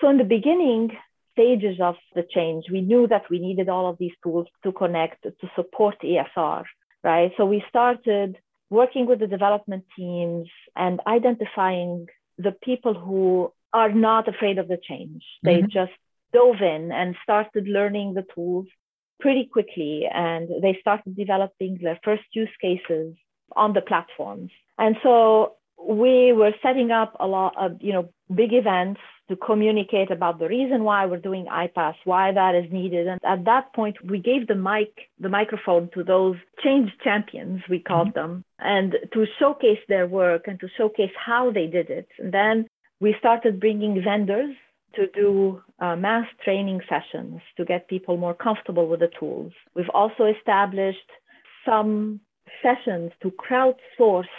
So 0.00 0.08
in 0.08 0.18
the 0.18 0.24
beginning, 0.24 0.90
stages 1.32 1.78
of 1.80 1.96
the 2.14 2.24
change, 2.34 2.66
we 2.70 2.80
knew 2.80 3.06
that 3.08 3.30
we 3.30 3.38
needed 3.38 3.68
all 3.68 3.88
of 3.88 3.98
these 3.98 4.12
tools 4.22 4.46
to 4.62 4.72
connect, 4.72 5.22
to 5.22 5.50
support 5.56 5.96
ESR, 6.02 6.64
right? 7.02 7.32
So 7.36 7.46
we 7.46 7.64
started 7.68 8.38
working 8.70 9.06
with 9.06 9.20
the 9.20 9.26
development 9.26 9.84
teams 9.96 10.48
and 10.76 11.00
identifying 11.06 12.06
the 12.38 12.52
people 12.52 12.94
who 12.94 13.52
are 13.72 13.92
not 13.92 14.28
afraid 14.28 14.58
of 14.58 14.68
the 14.68 14.78
change. 14.88 15.22
They 15.42 15.58
mm-hmm. 15.58 15.70
just 15.70 15.92
dove 16.32 16.60
in 16.60 16.92
and 16.92 17.16
started 17.22 17.66
learning 17.68 18.14
the 18.14 18.24
tools 18.34 18.66
pretty 19.20 19.48
quickly 19.52 20.04
and 20.12 20.48
they 20.60 20.76
started 20.80 21.16
developing 21.16 21.78
their 21.80 21.98
first 22.02 22.24
use 22.32 22.50
cases 22.60 23.14
on 23.54 23.72
the 23.72 23.80
platforms. 23.80 24.50
And 24.78 24.96
so 25.02 25.56
we 25.80 26.32
were 26.32 26.52
setting 26.62 26.90
up 26.90 27.16
a 27.20 27.26
lot 27.26 27.54
of, 27.58 27.78
you 27.80 27.92
know, 27.92 28.10
big 28.34 28.52
events 28.52 29.00
to 29.28 29.36
communicate 29.36 30.10
about 30.10 30.38
the 30.38 30.48
reason 30.48 30.84
why 30.84 31.06
we're 31.06 31.18
doing 31.18 31.46
iPaaS, 31.46 31.94
why 32.04 32.32
that 32.32 32.54
is 32.54 32.70
needed. 32.72 33.06
And 33.06 33.20
at 33.24 33.44
that 33.44 33.72
point, 33.74 33.96
we 34.04 34.18
gave 34.18 34.46
the 34.46 34.54
mic, 34.54 34.92
the 35.18 35.28
microphone 35.28 35.88
to 35.94 36.02
those 36.02 36.36
change 36.62 36.90
champions, 37.02 37.62
we 37.68 37.78
called 37.78 38.08
mm-hmm. 38.08 38.32
them, 38.32 38.44
and 38.58 38.94
to 39.12 39.26
showcase 39.38 39.78
their 39.88 40.06
work 40.06 40.48
and 40.48 40.58
to 40.60 40.68
showcase 40.76 41.12
how 41.16 41.50
they 41.50 41.66
did 41.66 41.90
it. 41.90 42.08
And 42.18 42.32
then 42.32 42.66
we 43.02 43.16
started 43.18 43.58
bringing 43.58 44.00
vendors 44.00 44.54
to 44.94 45.08
do 45.08 45.60
uh, 45.80 45.96
mass 45.96 46.26
training 46.44 46.80
sessions 46.88 47.40
to 47.56 47.64
get 47.64 47.88
people 47.88 48.16
more 48.16 48.32
comfortable 48.32 48.86
with 48.86 49.00
the 49.00 49.10
tools. 49.18 49.52
We've 49.74 49.90
also 49.92 50.26
established 50.26 51.10
some 51.66 52.20
sessions 52.62 53.10
to 53.22 53.32
crowdsource 53.32 54.34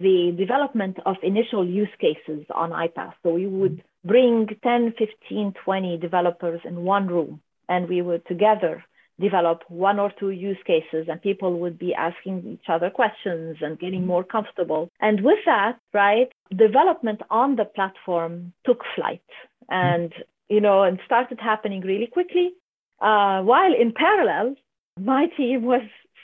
the 0.00 0.34
development 0.36 0.96
of 1.06 1.16
initial 1.22 1.64
use 1.64 1.94
cases 2.00 2.44
on 2.52 2.70
iPaaS. 2.70 3.12
So 3.22 3.34
we 3.34 3.46
would 3.46 3.84
bring 4.04 4.48
10, 4.60 4.94
15, 4.98 5.54
20 5.64 5.98
developers 5.98 6.60
in 6.64 6.82
one 6.82 7.06
room 7.06 7.40
and 7.68 7.88
we 7.88 8.02
would 8.02 8.26
together 8.26 8.82
develop 9.20 9.62
one 9.68 9.98
or 9.98 10.10
two 10.18 10.30
use 10.30 10.58
cases 10.66 11.06
and 11.08 11.20
people 11.22 11.60
would 11.60 11.78
be 11.78 11.94
asking 11.94 12.36
each 12.46 12.68
other 12.68 12.90
questions 12.90 13.56
and 13.60 13.78
getting 13.78 14.06
more 14.06 14.24
comfortable. 14.24 14.90
And 15.00 15.22
with 15.22 15.38
that, 15.46 15.78
right, 15.92 16.32
development 16.56 17.20
on 17.30 17.56
the 17.56 17.64
platform 17.64 18.52
took 18.64 18.82
flight 18.96 19.22
and, 19.68 20.12
you 20.48 20.60
know, 20.60 20.82
and 20.82 20.98
started 21.04 21.38
happening 21.40 21.82
really 21.82 22.06
quickly. 22.06 22.52
Uh, 23.00 23.42
while 23.42 23.74
in 23.74 23.92
parallel, 23.92 24.56
my 24.98 25.26
team 25.36 25.62
was 25.62 25.82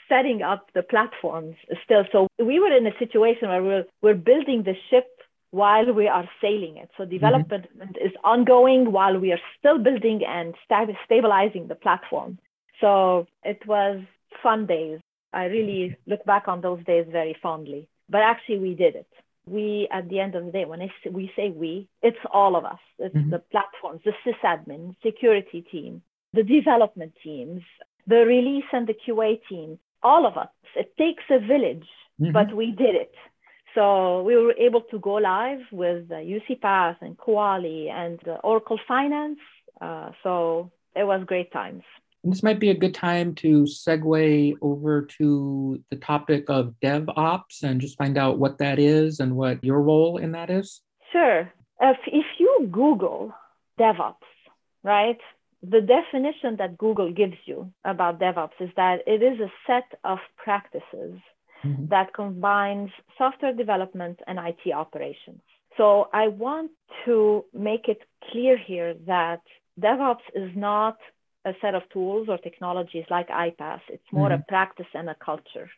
setting 0.09 0.41
up 0.41 0.69
the 0.73 0.83
platforms 0.83 1.55
still. 1.83 2.03
So 2.11 2.27
we 2.39 2.59
were 2.59 2.75
in 2.75 2.87
a 2.87 2.97
situation 2.97 3.49
where 3.49 3.63
we're, 3.63 3.85
we're 4.01 4.15
building 4.15 4.63
the 4.63 4.75
ship 4.89 5.07
while 5.51 5.91
we 5.93 6.07
are 6.07 6.29
sailing 6.41 6.77
it. 6.77 6.89
So 6.97 7.03
mm-hmm. 7.03 7.11
development 7.11 7.65
mm-hmm. 7.77 8.05
is 8.05 8.13
ongoing 8.23 8.91
while 8.91 9.17
we 9.17 9.31
are 9.31 9.39
still 9.57 9.77
building 9.77 10.21
and 10.27 10.55
stabilizing 11.05 11.67
the 11.67 11.75
platform. 11.75 12.37
So 12.81 13.27
it 13.43 13.65
was 13.65 14.01
fun 14.43 14.65
days. 14.65 14.99
I 15.33 15.45
really 15.45 15.97
look 16.05 16.23
back 16.25 16.47
on 16.47 16.61
those 16.61 16.83
days 16.85 17.05
very 17.11 17.35
fondly. 17.41 17.87
But 18.09 18.21
actually, 18.21 18.59
we 18.59 18.73
did 18.75 18.95
it. 18.95 19.07
We, 19.45 19.87
at 19.91 20.09
the 20.09 20.19
end 20.19 20.35
of 20.35 20.45
the 20.45 20.51
day, 20.51 20.65
when 20.65 20.79
say, 21.03 21.09
we 21.09 21.31
say 21.35 21.49
we, 21.49 21.87
it's 22.01 22.17
all 22.31 22.55
of 22.55 22.65
us. 22.65 22.79
It's 22.99 23.15
mm-hmm. 23.15 23.29
the 23.29 23.39
platforms, 23.39 24.01
the 24.03 24.13
sysadmin, 24.25 24.95
security 25.03 25.61
team, 25.71 26.01
the 26.33 26.43
development 26.43 27.13
teams, 27.23 27.61
the 28.07 28.25
release 28.25 28.65
and 28.73 28.87
the 28.87 28.93
QA 28.93 29.39
team, 29.49 29.79
all 30.03 30.25
of 30.25 30.37
us. 30.37 30.49
It 30.75 30.95
takes 30.97 31.23
a 31.29 31.39
village, 31.39 31.87
mm-hmm. 32.19 32.31
but 32.31 32.53
we 32.55 32.71
did 32.71 32.95
it. 32.95 33.13
So 33.75 34.23
we 34.23 34.35
were 34.35 34.53
able 34.53 34.81
to 34.91 34.99
go 34.99 35.13
live 35.15 35.59
with 35.71 36.09
UCPath 36.09 36.97
and 37.01 37.17
Kuali 37.17 37.89
and 37.91 38.19
Oracle 38.43 38.79
Finance. 38.87 39.39
Uh, 39.79 40.11
so 40.23 40.71
it 40.95 41.03
was 41.03 41.23
great 41.25 41.51
times. 41.51 41.83
And 42.27 42.33
this 42.33 42.43
might 42.43 42.59
be 42.59 42.71
a 42.71 42.77
good 42.77 42.93
time 42.93 43.35
to 43.35 43.63
segue 43.63 44.57
over 44.61 45.03
to 45.17 45.81
the 45.89 45.95
topic 45.95 46.49
of 46.49 46.73
DevOps 46.83 47.63
and 47.63 47.79
just 47.79 47.97
find 47.97 48.17
out 48.17 48.37
what 48.37 48.57
that 48.57 48.79
is 48.79 49.21
and 49.21 49.37
what 49.37 49.63
your 49.63 49.81
role 49.81 50.17
in 50.17 50.33
that 50.33 50.49
is. 50.49 50.81
Sure. 51.13 51.49
If, 51.79 51.97
if 52.05 52.25
you 52.37 52.67
Google 52.69 53.33
DevOps, 53.79 54.27
right, 54.83 55.17
the 55.63 55.79
definition 55.79 56.57
that 56.57 56.77
Google 56.77 57.13
gives 57.13 57.37
you 57.45 57.71
about 57.85 58.19
DevOps 58.19 58.59
is 58.59 58.71
that 58.75 59.03
it 59.07 59.23
is 59.23 59.39
a 59.39 59.49
set 59.65 59.97
of 60.03 60.17
practices 60.35 61.21
mm-hmm. 61.63 61.87
that 61.87 62.13
combines 62.13 62.89
software 63.17 63.53
development 63.53 64.19
and 64.27 64.37
IT 64.37 64.73
operations. 64.73 65.39
So 65.77 66.09
I 66.11 66.27
want 66.27 66.71
to 67.05 67.45
make 67.53 67.87
it 67.87 68.01
clear 68.29 68.57
here 68.57 68.95
that 69.05 69.39
DevOps 69.79 70.27
is 70.35 70.51
not 70.57 70.97
a 71.47 71.53
set 71.61 71.75
of 71.75 71.83
tools 71.91 72.27
or 72.29 72.37
technologies 72.37 73.05
like 73.09 73.29
iPaaS. 73.29 73.81
It's 73.89 74.11
more 74.11 74.29
mm-hmm. 74.29 74.41
a 74.41 74.51
practice 74.53 74.91
and 74.93 75.09
a 75.09 75.15
culture. 75.15 75.69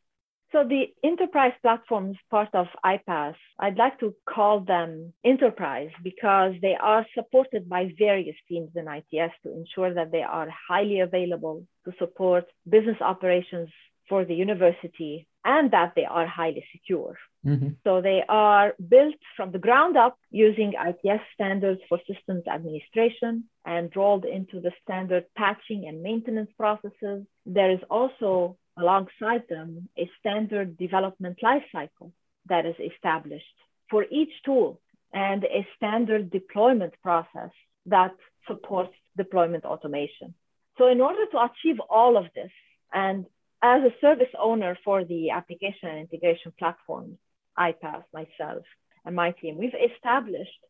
So 0.52 0.64
the 0.68 0.86
enterprise 1.04 1.54
platforms 1.62 2.18
part 2.32 2.50
of 2.56 2.66
iPaaS, 2.84 3.36
I'd 3.60 3.78
like 3.78 4.00
to 4.00 4.16
call 4.28 4.62
them 4.62 5.14
enterprise 5.24 5.92
because 6.04 6.54
they 6.64 6.76
are 6.82 7.06
supported 7.14 7.70
by 7.70 7.94
various 8.00 8.36
teams 8.48 8.72
in 8.76 8.88
ITS 8.88 9.34
to 9.44 9.54
ensure 9.54 9.94
that 9.94 10.12
they 10.12 10.24
are 10.24 10.50
highly 10.68 11.02
available 11.02 11.68
to 11.86 11.92
support 12.00 12.46
business 12.68 12.98
operations 13.00 13.70
for 14.08 14.26
the 14.26 14.34
university 14.34 15.28
and 15.46 15.70
that 15.70 15.94
they 15.96 16.06
are 16.06 16.26
highly 16.26 16.66
secure. 16.72 17.16
Mm-hmm. 17.46 17.70
So 17.86 18.02
they 18.02 18.22
are 18.28 18.74
built 18.90 19.16
from 19.38 19.52
the 19.52 19.60
ground 19.60 19.96
up 19.96 20.18
using 20.30 20.74
ITS 20.74 21.24
standards 21.34 21.80
for 21.88 22.00
systems 22.06 22.44
administration 22.48 23.46
and 23.66 23.92
rolled 23.96 24.26
into 24.26 24.60
the 24.60 24.72
standard 24.84 25.26
patching 25.38 25.88
and 25.88 26.02
maintenance 26.02 26.52
processes. 26.58 27.26
There 27.46 27.72
is 27.72 27.80
also 27.90 28.58
alongside 28.78 29.44
them 29.50 29.90
a 29.98 30.10
standard 30.20 30.78
development 30.78 31.40
lifecycle 31.44 32.12
that 32.48 32.66
is 32.66 32.76
established 32.94 33.46
for 33.90 34.06
each 34.12 34.32
tool 34.46 34.80
and 35.14 35.44
a 35.46 35.66
standard 35.78 36.30
deployment 36.30 36.94
process 37.02 37.52
that 37.86 38.12
supports 38.48 38.94
deployment 39.18 39.66
automation. 39.66 40.34
So 40.78 40.88
in 40.88 41.02
order 41.02 41.26
to 41.32 41.38
achieve 41.50 41.80
all 41.90 42.18
of 42.18 42.26
this, 42.36 42.52
and 42.94 43.26
as 43.62 43.82
a 43.84 43.94
service 44.00 44.34
owner 44.40 44.78
for 44.84 45.04
the 45.04 45.32
application 45.32 45.90
and 45.90 46.00
integration 46.00 46.54
platform, 46.58 47.18
iPaaS, 47.60 48.04
myself, 48.14 48.64
and 49.06 49.16
my 49.16 49.32
team, 49.32 49.58
we've 49.58 49.74
established 49.94 50.62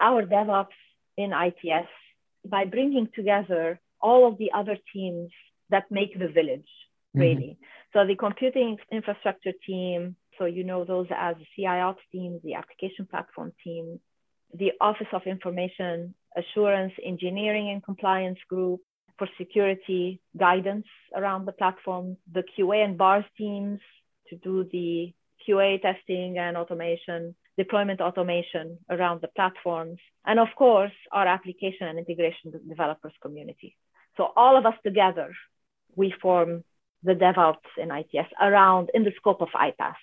our 0.00 0.24
DevOps 0.24 0.78
in 1.16 1.32
ITS 1.32 1.88
by 2.44 2.64
bringing 2.64 3.08
together 3.14 3.80
all 4.00 4.28
of 4.28 4.38
the 4.38 4.50
other 4.52 4.76
teams 4.92 5.30
that 5.70 5.90
make 5.90 6.18
the 6.18 6.28
village, 6.28 6.68
mm-hmm. 7.16 7.20
really. 7.20 7.56
Mm-hmm. 7.58 7.98
So 7.98 8.06
the 8.06 8.16
computing 8.16 8.76
infrastructure 8.92 9.52
team, 9.66 10.16
so 10.38 10.44
you 10.46 10.64
know 10.64 10.84
those 10.84 11.06
as 11.16 11.36
the 11.36 11.62
CIOps 11.62 12.04
team, 12.12 12.40
the 12.42 12.54
application 12.54 13.06
platform 13.06 13.52
team, 13.62 14.00
the 14.52 14.72
Office 14.80 15.06
of 15.12 15.22
Information 15.26 16.14
Assurance, 16.36 16.92
Engineering 17.04 17.70
and 17.70 17.82
Compliance 17.82 18.38
Group, 18.48 18.80
for 19.16 19.28
security 19.38 20.20
guidance 20.36 20.86
around 21.14 21.44
the 21.44 21.52
platform, 21.52 22.16
the 22.32 22.42
QA 22.58 22.84
and 22.84 22.98
BARS 22.98 23.24
teams 23.38 23.78
to 24.28 24.36
do 24.36 24.68
the 24.72 25.12
QA 25.46 25.80
testing 25.80 26.38
and 26.38 26.56
automation, 26.56 27.34
deployment 27.56 28.00
automation 28.00 28.78
around 28.90 29.20
the 29.20 29.28
platforms, 29.28 29.98
and 30.26 30.38
of 30.38 30.48
course, 30.56 30.92
our 31.12 31.26
application 31.26 31.86
and 31.88 31.98
integration 31.98 32.52
developers 32.68 33.12
community. 33.20 33.76
So 34.16 34.32
all 34.36 34.56
of 34.56 34.66
us 34.66 34.74
together, 34.82 35.32
we 35.96 36.14
form 36.22 36.64
the 37.02 37.14
DevOps 37.14 37.70
in 37.76 37.90
ITS 37.90 38.30
around 38.40 38.90
in 38.94 39.04
the 39.04 39.12
scope 39.16 39.42
of 39.42 39.48
iPaaS. 39.48 39.94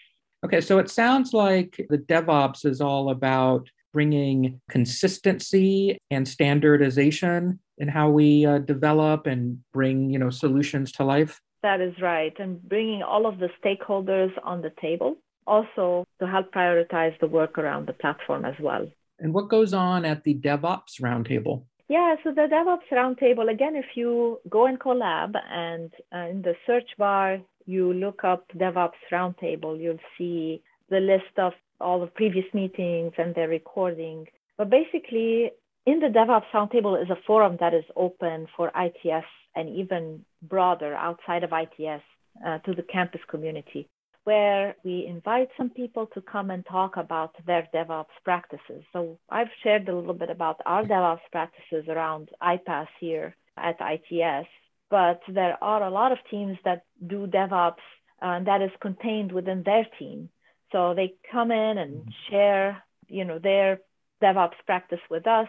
Okay, 0.45 0.61
so 0.61 0.79
it 0.79 0.89
sounds 0.89 1.33
like 1.33 1.85
the 1.89 1.97
DevOps 1.97 2.65
is 2.65 2.81
all 2.81 3.09
about 3.09 3.69
bringing 3.93 4.61
consistency 4.69 5.97
and 6.09 6.27
standardization 6.27 7.59
in 7.77 7.87
how 7.87 8.09
we 8.09 8.45
uh, 8.45 8.59
develop 8.59 9.27
and 9.27 9.59
bring 9.73 10.09
you 10.09 10.19
know 10.19 10.29
solutions 10.29 10.91
to 10.93 11.03
life 11.03 11.41
that 11.63 11.81
is 11.81 11.93
right 12.01 12.33
and 12.39 12.61
bringing 12.63 13.03
all 13.03 13.25
of 13.25 13.37
the 13.39 13.49
stakeholders 13.63 14.31
on 14.43 14.61
the 14.61 14.71
table 14.81 15.17
also 15.47 16.05
to 16.19 16.27
help 16.27 16.51
prioritize 16.53 17.17
the 17.19 17.27
work 17.27 17.57
around 17.57 17.87
the 17.87 17.93
platform 17.93 18.45
as 18.45 18.55
well. 18.59 18.87
And 19.19 19.33
what 19.33 19.49
goes 19.49 19.73
on 19.73 20.05
at 20.05 20.23
the 20.23 20.33
devops 20.33 20.99
roundtable? 21.01 21.63
Yeah, 21.91 22.15
so 22.23 22.31
the 22.31 22.47
DevOps 22.49 22.87
Roundtable, 22.89 23.51
again, 23.51 23.75
if 23.75 23.85
you 23.95 24.39
go 24.49 24.65
in 24.65 24.77
Colab 24.77 25.33
and 25.51 25.91
uh, 26.15 26.29
in 26.29 26.41
the 26.41 26.55
search 26.65 26.89
bar, 26.97 27.39
you 27.65 27.91
look 27.91 28.23
up 28.23 28.45
DevOps 28.55 29.01
Roundtable, 29.11 29.77
you'll 29.77 30.05
see 30.17 30.63
the 30.89 31.01
list 31.01 31.37
of 31.37 31.51
all 31.81 31.99
the 31.99 32.07
previous 32.07 32.45
meetings 32.53 33.11
and 33.17 33.35
their 33.35 33.49
recording. 33.49 34.25
But 34.57 34.69
basically, 34.69 35.51
in 35.85 35.99
the 35.99 36.07
DevOps 36.07 36.49
Roundtable 36.53 37.03
is 37.03 37.09
a 37.09 37.21
forum 37.27 37.57
that 37.59 37.73
is 37.73 37.83
open 37.97 38.47
for 38.55 38.71
ITS 38.73 39.27
and 39.53 39.67
even 39.75 40.23
broader 40.41 40.93
outside 40.93 41.43
of 41.43 41.51
ITS 41.51 42.03
uh, 42.47 42.59
to 42.59 42.73
the 42.73 42.83
campus 42.83 43.21
community, 43.29 43.89
where 44.23 44.75
we 44.83 45.05
invite 45.07 45.49
some 45.57 45.69
people 45.69 46.05
to 46.07 46.21
come 46.21 46.51
and 46.51 46.65
talk 46.65 46.97
about 46.97 47.33
their 47.45 47.67
DevOps 47.73 48.15
practices. 48.23 48.83
So 48.93 49.19
I've 49.29 49.49
shared 49.63 49.89
a 49.89 49.95
little 49.95 50.13
bit 50.13 50.29
about 50.29 50.61
our 50.65 50.83
DevOps 50.83 51.27
practices 51.31 51.85
around 51.87 52.29
iPaaS 52.41 52.87
here 52.99 53.35
at 53.57 53.77
ITS, 53.81 54.47
but 54.89 55.21
there 55.27 55.57
are 55.63 55.83
a 55.83 55.89
lot 55.89 56.11
of 56.11 56.19
teams 56.29 56.57
that 56.65 56.83
do 57.05 57.25
DevOps 57.27 57.85
uh, 58.21 58.39
that 58.43 58.61
is 58.61 58.71
contained 58.79 59.31
within 59.31 59.63
their 59.63 59.87
team. 59.97 60.29
So 60.71 60.93
they 60.93 61.15
come 61.31 61.51
in 61.51 61.77
and 61.77 61.95
mm-hmm. 61.95 62.09
share, 62.29 62.83
you 63.07 63.25
know, 63.25 63.39
their 63.39 63.79
DevOps 64.21 64.59
practice 64.65 64.99
with 65.09 65.25
us. 65.25 65.47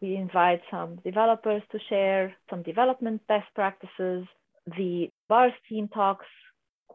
We 0.00 0.16
invite 0.16 0.60
some 0.70 0.96
developers 1.04 1.62
to 1.72 1.78
share 1.88 2.34
some 2.48 2.62
development 2.62 3.22
best 3.26 3.46
practices. 3.54 4.26
The 4.76 5.10
BARS 5.28 5.52
team 5.68 5.88
talks 5.88 6.26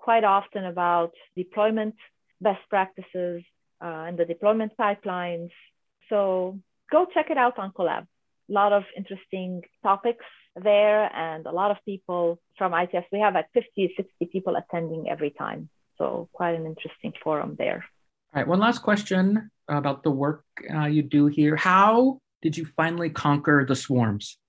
quite 0.06 0.24
often 0.24 0.64
about 0.66 1.12
deployment 1.36 1.96
best 2.40 2.64
practices 2.70 3.42
uh, 3.84 4.06
and 4.08 4.20
the 4.20 4.26
deployment 4.34 4.72
pipelines. 4.78 5.50
So 6.10 6.60
go 6.92 7.08
check 7.12 7.32
it 7.32 7.40
out 7.44 7.58
on 7.58 7.72
Colab. 7.78 8.04
A 8.52 8.54
lot 8.62 8.72
of 8.72 8.84
interesting 8.96 9.64
topics 9.82 10.28
there 10.70 11.04
and 11.26 11.48
a 11.48 11.52
lot 11.52 11.72
of 11.72 11.78
people 11.86 12.40
from 12.58 12.76
ITS. 12.76 13.08
We 13.12 13.20
have 13.26 13.34
like 13.34 13.50
50, 13.56 13.96
60 13.98 14.26
people 14.32 14.56
attending 14.56 15.10
every 15.10 15.32
time. 15.32 15.70
So 15.98 16.30
quite 16.34 16.54
an 16.60 16.68
interesting 16.68 17.14
forum 17.24 17.56
there. 17.58 17.84
All 18.32 18.42
right, 18.42 18.48
one 18.48 18.60
last 18.60 18.80
question 18.90 19.50
about 19.68 20.04
the 20.04 20.12
work 20.12 20.44
uh, 20.72 20.86
you 20.86 21.02
do 21.02 21.26
here. 21.26 21.56
How 21.56 22.20
did 22.44 22.58
you 22.58 22.66
finally 22.78 23.10
conquer 23.10 23.66
the 23.68 23.76
swarms? 23.76 24.38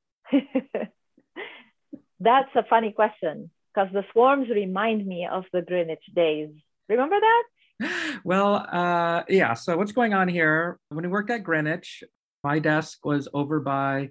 That's 2.29 2.55
a 2.55 2.65
funny 2.69 2.93
question 2.93 3.51
because 3.77 3.93
the 3.93 4.05
swarms 4.13 4.49
remind 4.49 5.07
me 5.07 5.29
of 5.31 5.45
the 5.53 5.63
Greenwich 5.63 6.03
days. 6.15 6.51
Remember 6.89 7.17
that? 7.21 7.45
Well, 8.25 8.67
uh, 8.73 9.23
yeah. 9.29 9.55
So 9.55 9.77
what's 9.77 9.93
going 9.93 10.15
on 10.15 10.27
here? 10.27 10.81
When 10.89 11.05
we 11.05 11.09
worked 11.09 11.31
at 11.31 11.45
Greenwich, 11.45 12.03
my 12.43 12.59
desk 12.59 13.05
was 13.05 13.29
over 13.33 13.61
by 13.61 14.11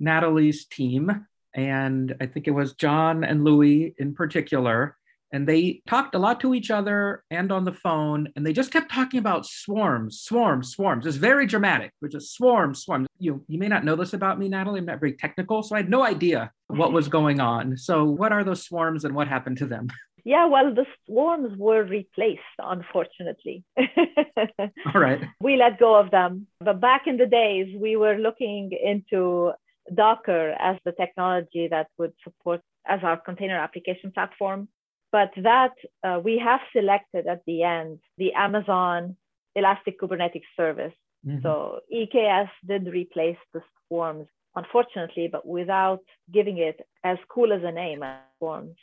Nathalie's 0.00 0.66
team, 0.66 1.26
and 1.54 2.16
I 2.20 2.26
think 2.26 2.48
it 2.48 2.52
was 2.52 2.72
John 2.72 3.22
and 3.22 3.44
Louis 3.44 3.94
in 3.98 4.14
particular 4.14 4.96
and 5.32 5.48
they 5.48 5.80
talked 5.86 6.14
a 6.14 6.18
lot 6.18 6.40
to 6.40 6.54
each 6.54 6.70
other 6.70 7.24
and 7.30 7.50
on 7.50 7.64
the 7.64 7.72
phone 7.72 8.28
and 8.36 8.46
they 8.46 8.52
just 8.52 8.70
kept 8.70 8.92
talking 8.92 9.18
about 9.18 9.46
swarms 9.46 10.20
swarms 10.20 10.72
swarms. 10.72 11.06
It's 11.06 11.16
very 11.16 11.46
dramatic. 11.46 11.92
Which 12.00 12.14
is 12.14 12.30
swarms 12.30 12.82
swarms. 12.82 13.08
You 13.18 13.44
you 13.48 13.58
may 13.58 13.68
not 13.68 13.84
know 13.84 13.96
this 13.96 14.12
about 14.12 14.38
me 14.38 14.48
Nathalie. 14.48 14.80
I'm 14.80 14.86
not 14.86 15.00
very 15.00 15.14
technical 15.14 15.62
so 15.62 15.74
i 15.74 15.78
had 15.78 15.90
no 15.90 16.02
idea 16.04 16.52
what 16.68 16.86
mm-hmm. 16.86 16.94
was 16.94 17.08
going 17.08 17.40
on. 17.40 17.76
So 17.76 18.04
what 18.04 18.32
are 18.32 18.44
those 18.44 18.64
swarms 18.64 19.04
and 19.04 19.14
what 19.14 19.28
happened 19.28 19.58
to 19.58 19.66
them? 19.66 19.88
Yeah 20.24 20.46
well 20.46 20.72
the 20.72 20.86
swarms 21.04 21.58
were 21.58 21.82
replaced 21.82 22.56
unfortunately. 22.60 23.64
All 24.94 25.00
right. 25.00 25.20
We 25.40 25.56
let 25.56 25.80
go 25.80 25.96
of 25.96 26.12
them. 26.12 26.46
But 26.60 26.80
back 26.80 27.08
in 27.08 27.16
the 27.16 27.26
days 27.26 27.74
we 27.76 27.96
were 27.96 28.16
looking 28.18 28.70
into 28.70 29.50
docker 29.92 30.54
as 30.60 30.76
the 30.84 30.92
technology 30.92 31.66
that 31.68 31.88
would 31.98 32.12
support 32.22 32.60
as 32.86 33.00
our 33.02 33.16
container 33.16 33.58
application 33.58 34.12
platform 34.12 34.68
but 35.12 35.30
that 35.36 35.74
uh, 36.02 36.18
we 36.24 36.38
have 36.38 36.60
selected 36.74 37.26
at 37.26 37.42
the 37.46 37.62
end 37.62 38.00
the 38.18 38.32
Amazon 38.32 39.16
Elastic 39.54 40.00
Kubernetes 40.00 40.42
Service. 40.56 40.94
Mm-hmm. 41.26 41.42
So 41.42 41.80
EKS 41.94 42.48
did 42.66 42.88
replace 42.88 43.36
the 43.52 43.62
Swarms, 43.86 44.26
unfortunately, 44.56 45.28
but 45.30 45.46
without 45.46 46.00
giving 46.32 46.58
it 46.58 46.80
as 47.04 47.18
cool 47.28 47.52
as 47.52 47.62
a 47.62 47.70
name 47.70 48.02
as 48.02 48.18
Swarms. 48.38 48.76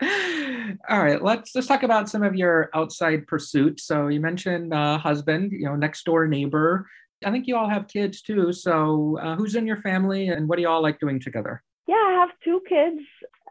All 0.02 1.02
right, 1.02 1.22
let's 1.22 1.54
let's 1.54 1.66
talk 1.66 1.82
about 1.82 2.08
some 2.08 2.22
of 2.22 2.34
your 2.34 2.68
outside 2.74 3.26
pursuits. 3.26 3.84
So 3.84 4.08
you 4.08 4.20
mentioned 4.20 4.74
uh, 4.74 4.98
husband, 4.98 5.52
you 5.52 5.64
know, 5.64 5.76
next 5.76 6.04
door 6.04 6.28
neighbor. 6.28 6.86
I 7.24 7.30
think 7.30 7.46
you 7.46 7.56
all 7.56 7.68
have 7.68 7.86
kids 7.86 8.20
too. 8.20 8.52
So 8.52 9.16
uh, 9.22 9.36
who's 9.36 9.54
in 9.54 9.66
your 9.66 9.80
family, 9.80 10.28
and 10.28 10.48
what 10.48 10.56
do 10.56 10.62
you 10.62 10.68
all 10.68 10.82
like 10.82 10.98
doing 10.98 11.20
together? 11.20 11.62
Yeah, 11.86 11.94
I 11.94 12.12
have 12.20 12.30
two 12.44 12.60
kids 12.68 13.00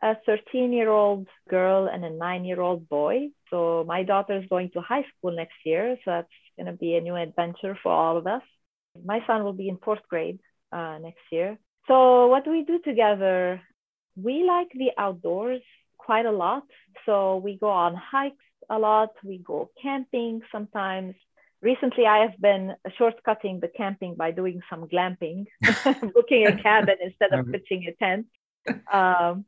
a 0.01 0.15
13 0.25 0.73
year 0.73 0.89
old 0.89 1.27
girl 1.49 1.87
and 1.87 2.03
a 2.03 2.09
nine 2.09 2.45
year 2.45 2.61
old 2.61 2.89
boy. 2.89 3.29
So 3.49 3.83
my 3.87 4.03
daughter 4.03 4.37
is 4.37 4.49
going 4.49 4.71
to 4.71 4.81
high 4.81 5.05
school 5.11 5.35
next 5.35 5.57
year. 5.65 5.97
So 6.03 6.11
that's 6.11 6.27
going 6.57 6.71
to 6.71 6.77
be 6.77 6.95
a 6.95 7.01
new 7.01 7.15
adventure 7.15 7.77
for 7.81 7.91
all 7.91 8.17
of 8.17 8.27
us. 8.27 8.41
My 9.05 9.19
son 9.27 9.43
will 9.43 9.53
be 9.53 9.69
in 9.69 9.77
fourth 9.77 10.01
grade 10.09 10.39
uh, 10.71 10.97
next 11.01 11.23
year. 11.31 11.57
So 11.87 12.27
what 12.27 12.45
do 12.45 12.51
we 12.51 12.63
do 12.63 12.79
together? 12.79 13.61
We 14.15 14.43
like 14.43 14.69
the 14.73 14.91
outdoors 14.97 15.61
quite 15.97 16.25
a 16.25 16.31
lot. 16.31 16.63
So 17.05 17.37
we 17.37 17.57
go 17.57 17.69
on 17.69 17.95
hikes 17.95 18.43
a 18.69 18.79
lot. 18.79 19.09
We 19.23 19.37
go 19.37 19.69
camping 19.81 20.41
sometimes. 20.51 21.15
Recently, 21.61 22.07
I 22.07 22.19
have 22.25 22.39
been 22.41 22.73
shortcutting 22.99 23.61
the 23.61 23.69
camping 23.77 24.15
by 24.15 24.31
doing 24.31 24.61
some 24.67 24.87
glamping, 24.87 25.45
booking 26.15 26.47
a 26.47 26.61
cabin 26.61 26.95
instead 27.07 27.33
of 27.33 27.51
pitching 27.51 27.85
a 27.87 27.93
tent. 28.03 28.25
um, 28.91 29.45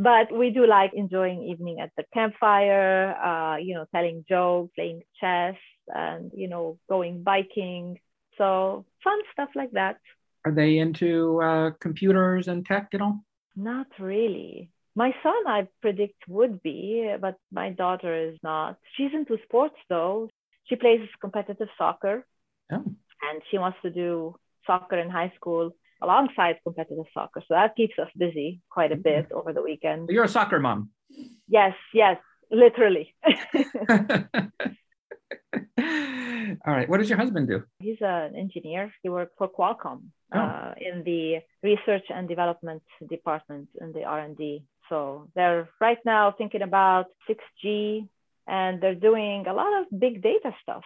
but 0.00 0.32
we 0.32 0.48
do 0.48 0.66
like 0.66 0.92
enjoying 0.94 1.42
evening 1.42 1.78
at 1.78 1.90
the 1.94 2.04
campfire, 2.14 3.14
uh, 3.22 3.56
you 3.58 3.74
know, 3.74 3.84
telling 3.94 4.24
jokes, 4.26 4.72
playing 4.74 5.02
chess, 5.20 5.56
and 5.88 6.30
you 6.34 6.48
know, 6.48 6.78
going 6.88 7.22
biking. 7.22 7.98
So 8.38 8.86
fun 9.04 9.18
stuff 9.34 9.50
like 9.54 9.72
that. 9.72 9.98
Are 10.46 10.52
they 10.52 10.78
into 10.78 11.42
uh, 11.42 11.70
computers 11.80 12.48
and 12.48 12.64
tech 12.64 12.88
at 12.94 13.02
all? 13.02 13.22
Not 13.54 13.88
really. 13.98 14.70
My 14.94 15.14
son, 15.22 15.46
I 15.46 15.68
predict, 15.82 16.26
would 16.26 16.62
be, 16.62 17.14
but 17.20 17.36
my 17.52 17.68
daughter 17.70 18.30
is 18.30 18.38
not. 18.42 18.78
She's 18.96 19.12
into 19.12 19.36
sports 19.44 19.76
though. 19.90 20.30
She 20.64 20.76
plays 20.76 21.06
competitive 21.20 21.68
soccer. 21.76 22.24
Oh. 22.72 22.84
And 23.22 23.42
she 23.50 23.58
wants 23.58 23.76
to 23.82 23.90
do 23.90 24.34
soccer 24.66 24.98
in 24.98 25.10
high 25.10 25.32
school 25.36 25.72
alongside 26.02 26.56
competitive 26.64 27.06
soccer. 27.12 27.40
So 27.46 27.54
that 27.54 27.76
keeps 27.76 27.98
us 27.98 28.08
busy 28.16 28.60
quite 28.70 28.92
a 28.92 28.94
mm-hmm. 28.94 29.02
bit 29.02 29.32
over 29.32 29.52
the 29.52 29.62
weekend. 29.62 30.08
You're 30.10 30.24
a 30.24 30.28
soccer 30.28 30.58
mom. 30.58 30.90
Yes, 31.48 31.74
yes, 31.92 32.18
literally. 32.50 33.14
All 36.66 36.74
right. 36.74 36.88
What 36.88 36.98
does 36.98 37.08
your 37.08 37.18
husband 37.18 37.48
do? 37.48 37.62
He's 37.78 38.00
an 38.00 38.34
engineer. 38.36 38.92
He 39.02 39.08
works 39.08 39.32
for 39.38 39.48
Qualcomm 39.48 40.02
oh. 40.34 40.38
uh, 40.38 40.74
in 40.78 41.04
the 41.04 41.40
research 41.62 42.04
and 42.10 42.28
development 42.28 42.82
department 43.08 43.68
in 43.80 43.92
the 43.92 44.04
R&D. 44.04 44.64
So 44.88 45.28
they're 45.34 45.68
right 45.80 45.98
now 46.04 46.34
thinking 46.36 46.62
about 46.62 47.06
6G 47.28 48.08
and 48.46 48.80
they're 48.80 48.94
doing 48.94 49.46
a 49.46 49.54
lot 49.54 49.80
of 49.80 49.86
big 49.98 50.22
data 50.22 50.52
stuff. 50.62 50.84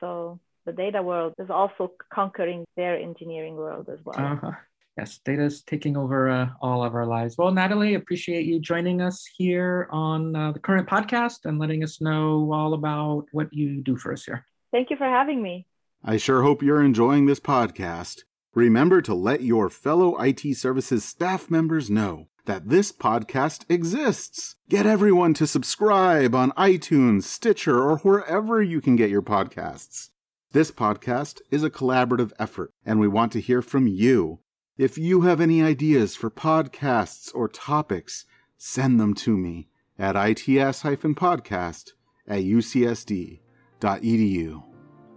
So 0.00 0.40
the 0.66 0.72
data 0.72 1.02
world 1.02 1.32
is 1.38 1.48
also 1.48 1.92
conquering 2.12 2.64
their 2.76 2.98
engineering 2.98 3.56
world 3.56 3.88
as 3.88 3.98
well. 4.04 4.18
Uh-huh. 4.18 4.50
Yes, 4.98 5.20
data 5.24 5.42
is 5.44 5.62
taking 5.62 5.96
over 5.96 6.28
uh, 6.28 6.48
all 6.60 6.82
of 6.82 6.94
our 6.94 7.06
lives. 7.06 7.36
Well, 7.36 7.52
Nathalie, 7.52 7.94
appreciate 7.94 8.46
you 8.46 8.58
joining 8.58 9.00
us 9.02 9.26
here 9.36 9.88
on 9.90 10.34
uh, 10.34 10.52
the 10.52 10.58
current 10.58 10.88
podcast 10.88 11.44
and 11.44 11.58
letting 11.58 11.84
us 11.84 12.00
know 12.00 12.50
all 12.52 12.74
about 12.74 13.26
what 13.32 13.52
you 13.52 13.82
do 13.82 13.96
for 13.96 14.12
us 14.12 14.24
here. 14.24 14.46
Thank 14.72 14.90
you 14.90 14.96
for 14.96 15.04
having 15.04 15.42
me. 15.42 15.66
I 16.02 16.16
sure 16.16 16.42
hope 16.42 16.62
you're 16.62 16.82
enjoying 16.82 17.26
this 17.26 17.40
podcast. 17.40 18.22
Remember 18.54 19.02
to 19.02 19.14
let 19.14 19.42
your 19.42 19.68
fellow 19.68 20.16
IT 20.16 20.56
services 20.56 21.04
staff 21.04 21.50
members 21.50 21.90
know 21.90 22.28
that 22.46 22.70
this 22.70 22.90
podcast 22.90 23.66
exists. 23.68 24.56
Get 24.68 24.86
everyone 24.86 25.34
to 25.34 25.46
subscribe 25.46 26.34
on 26.34 26.52
iTunes, 26.52 27.24
Stitcher, 27.24 27.78
or 27.82 27.98
wherever 27.98 28.62
you 28.62 28.80
can 28.80 28.96
get 28.96 29.10
your 29.10 29.22
podcasts. 29.22 30.10
This 30.52 30.70
podcast 30.70 31.40
is 31.50 31.64
a 31.64 31.70
collaborative 31.70 32.32
effort, 32.38 32.72
and 32.84 33.00
we 33.00 33.08
want 33.08 33.32
to 33.32 33.40
hear 33.40 33.60
from 33.60 33.88
you. 33.88 34.38
If 34.78 34.96
you 34.96 35.22
have 35.22 35.40
any 35.40 35.62
ideas 35.62 36.14
for 36.14 36.30
podcasts 36.30 37.34
or 37.34 37.48
topics, 37.48 38.24
send 38.56 39.00
them 39.00 39.12
to 39.14 39.36
me 39.36 39.68
at 39.98 40.14
its-podcast 40.14 41.90
at 42.28 42.42
ucsd.edu. 42.42 43.40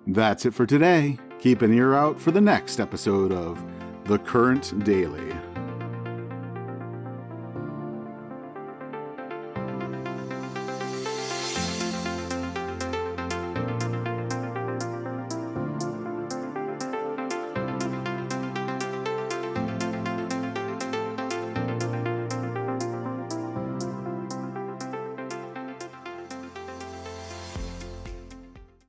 That's 0.07 0.45
it 0.45 0.53
for 0.53 0.65
today. 0.65 1.17
Keep 1.39 1.61
an 1.61 1.73
ear 1.73 1.93
out 1.93 2.19
for 2.19 2.31
the 2.31 2.41
next 2.41 2.79
episode 2.79 3.31
of 3.31 3.63
The 4.05 4.17
Current 4.19 4.83
Daily. 4.83 5.31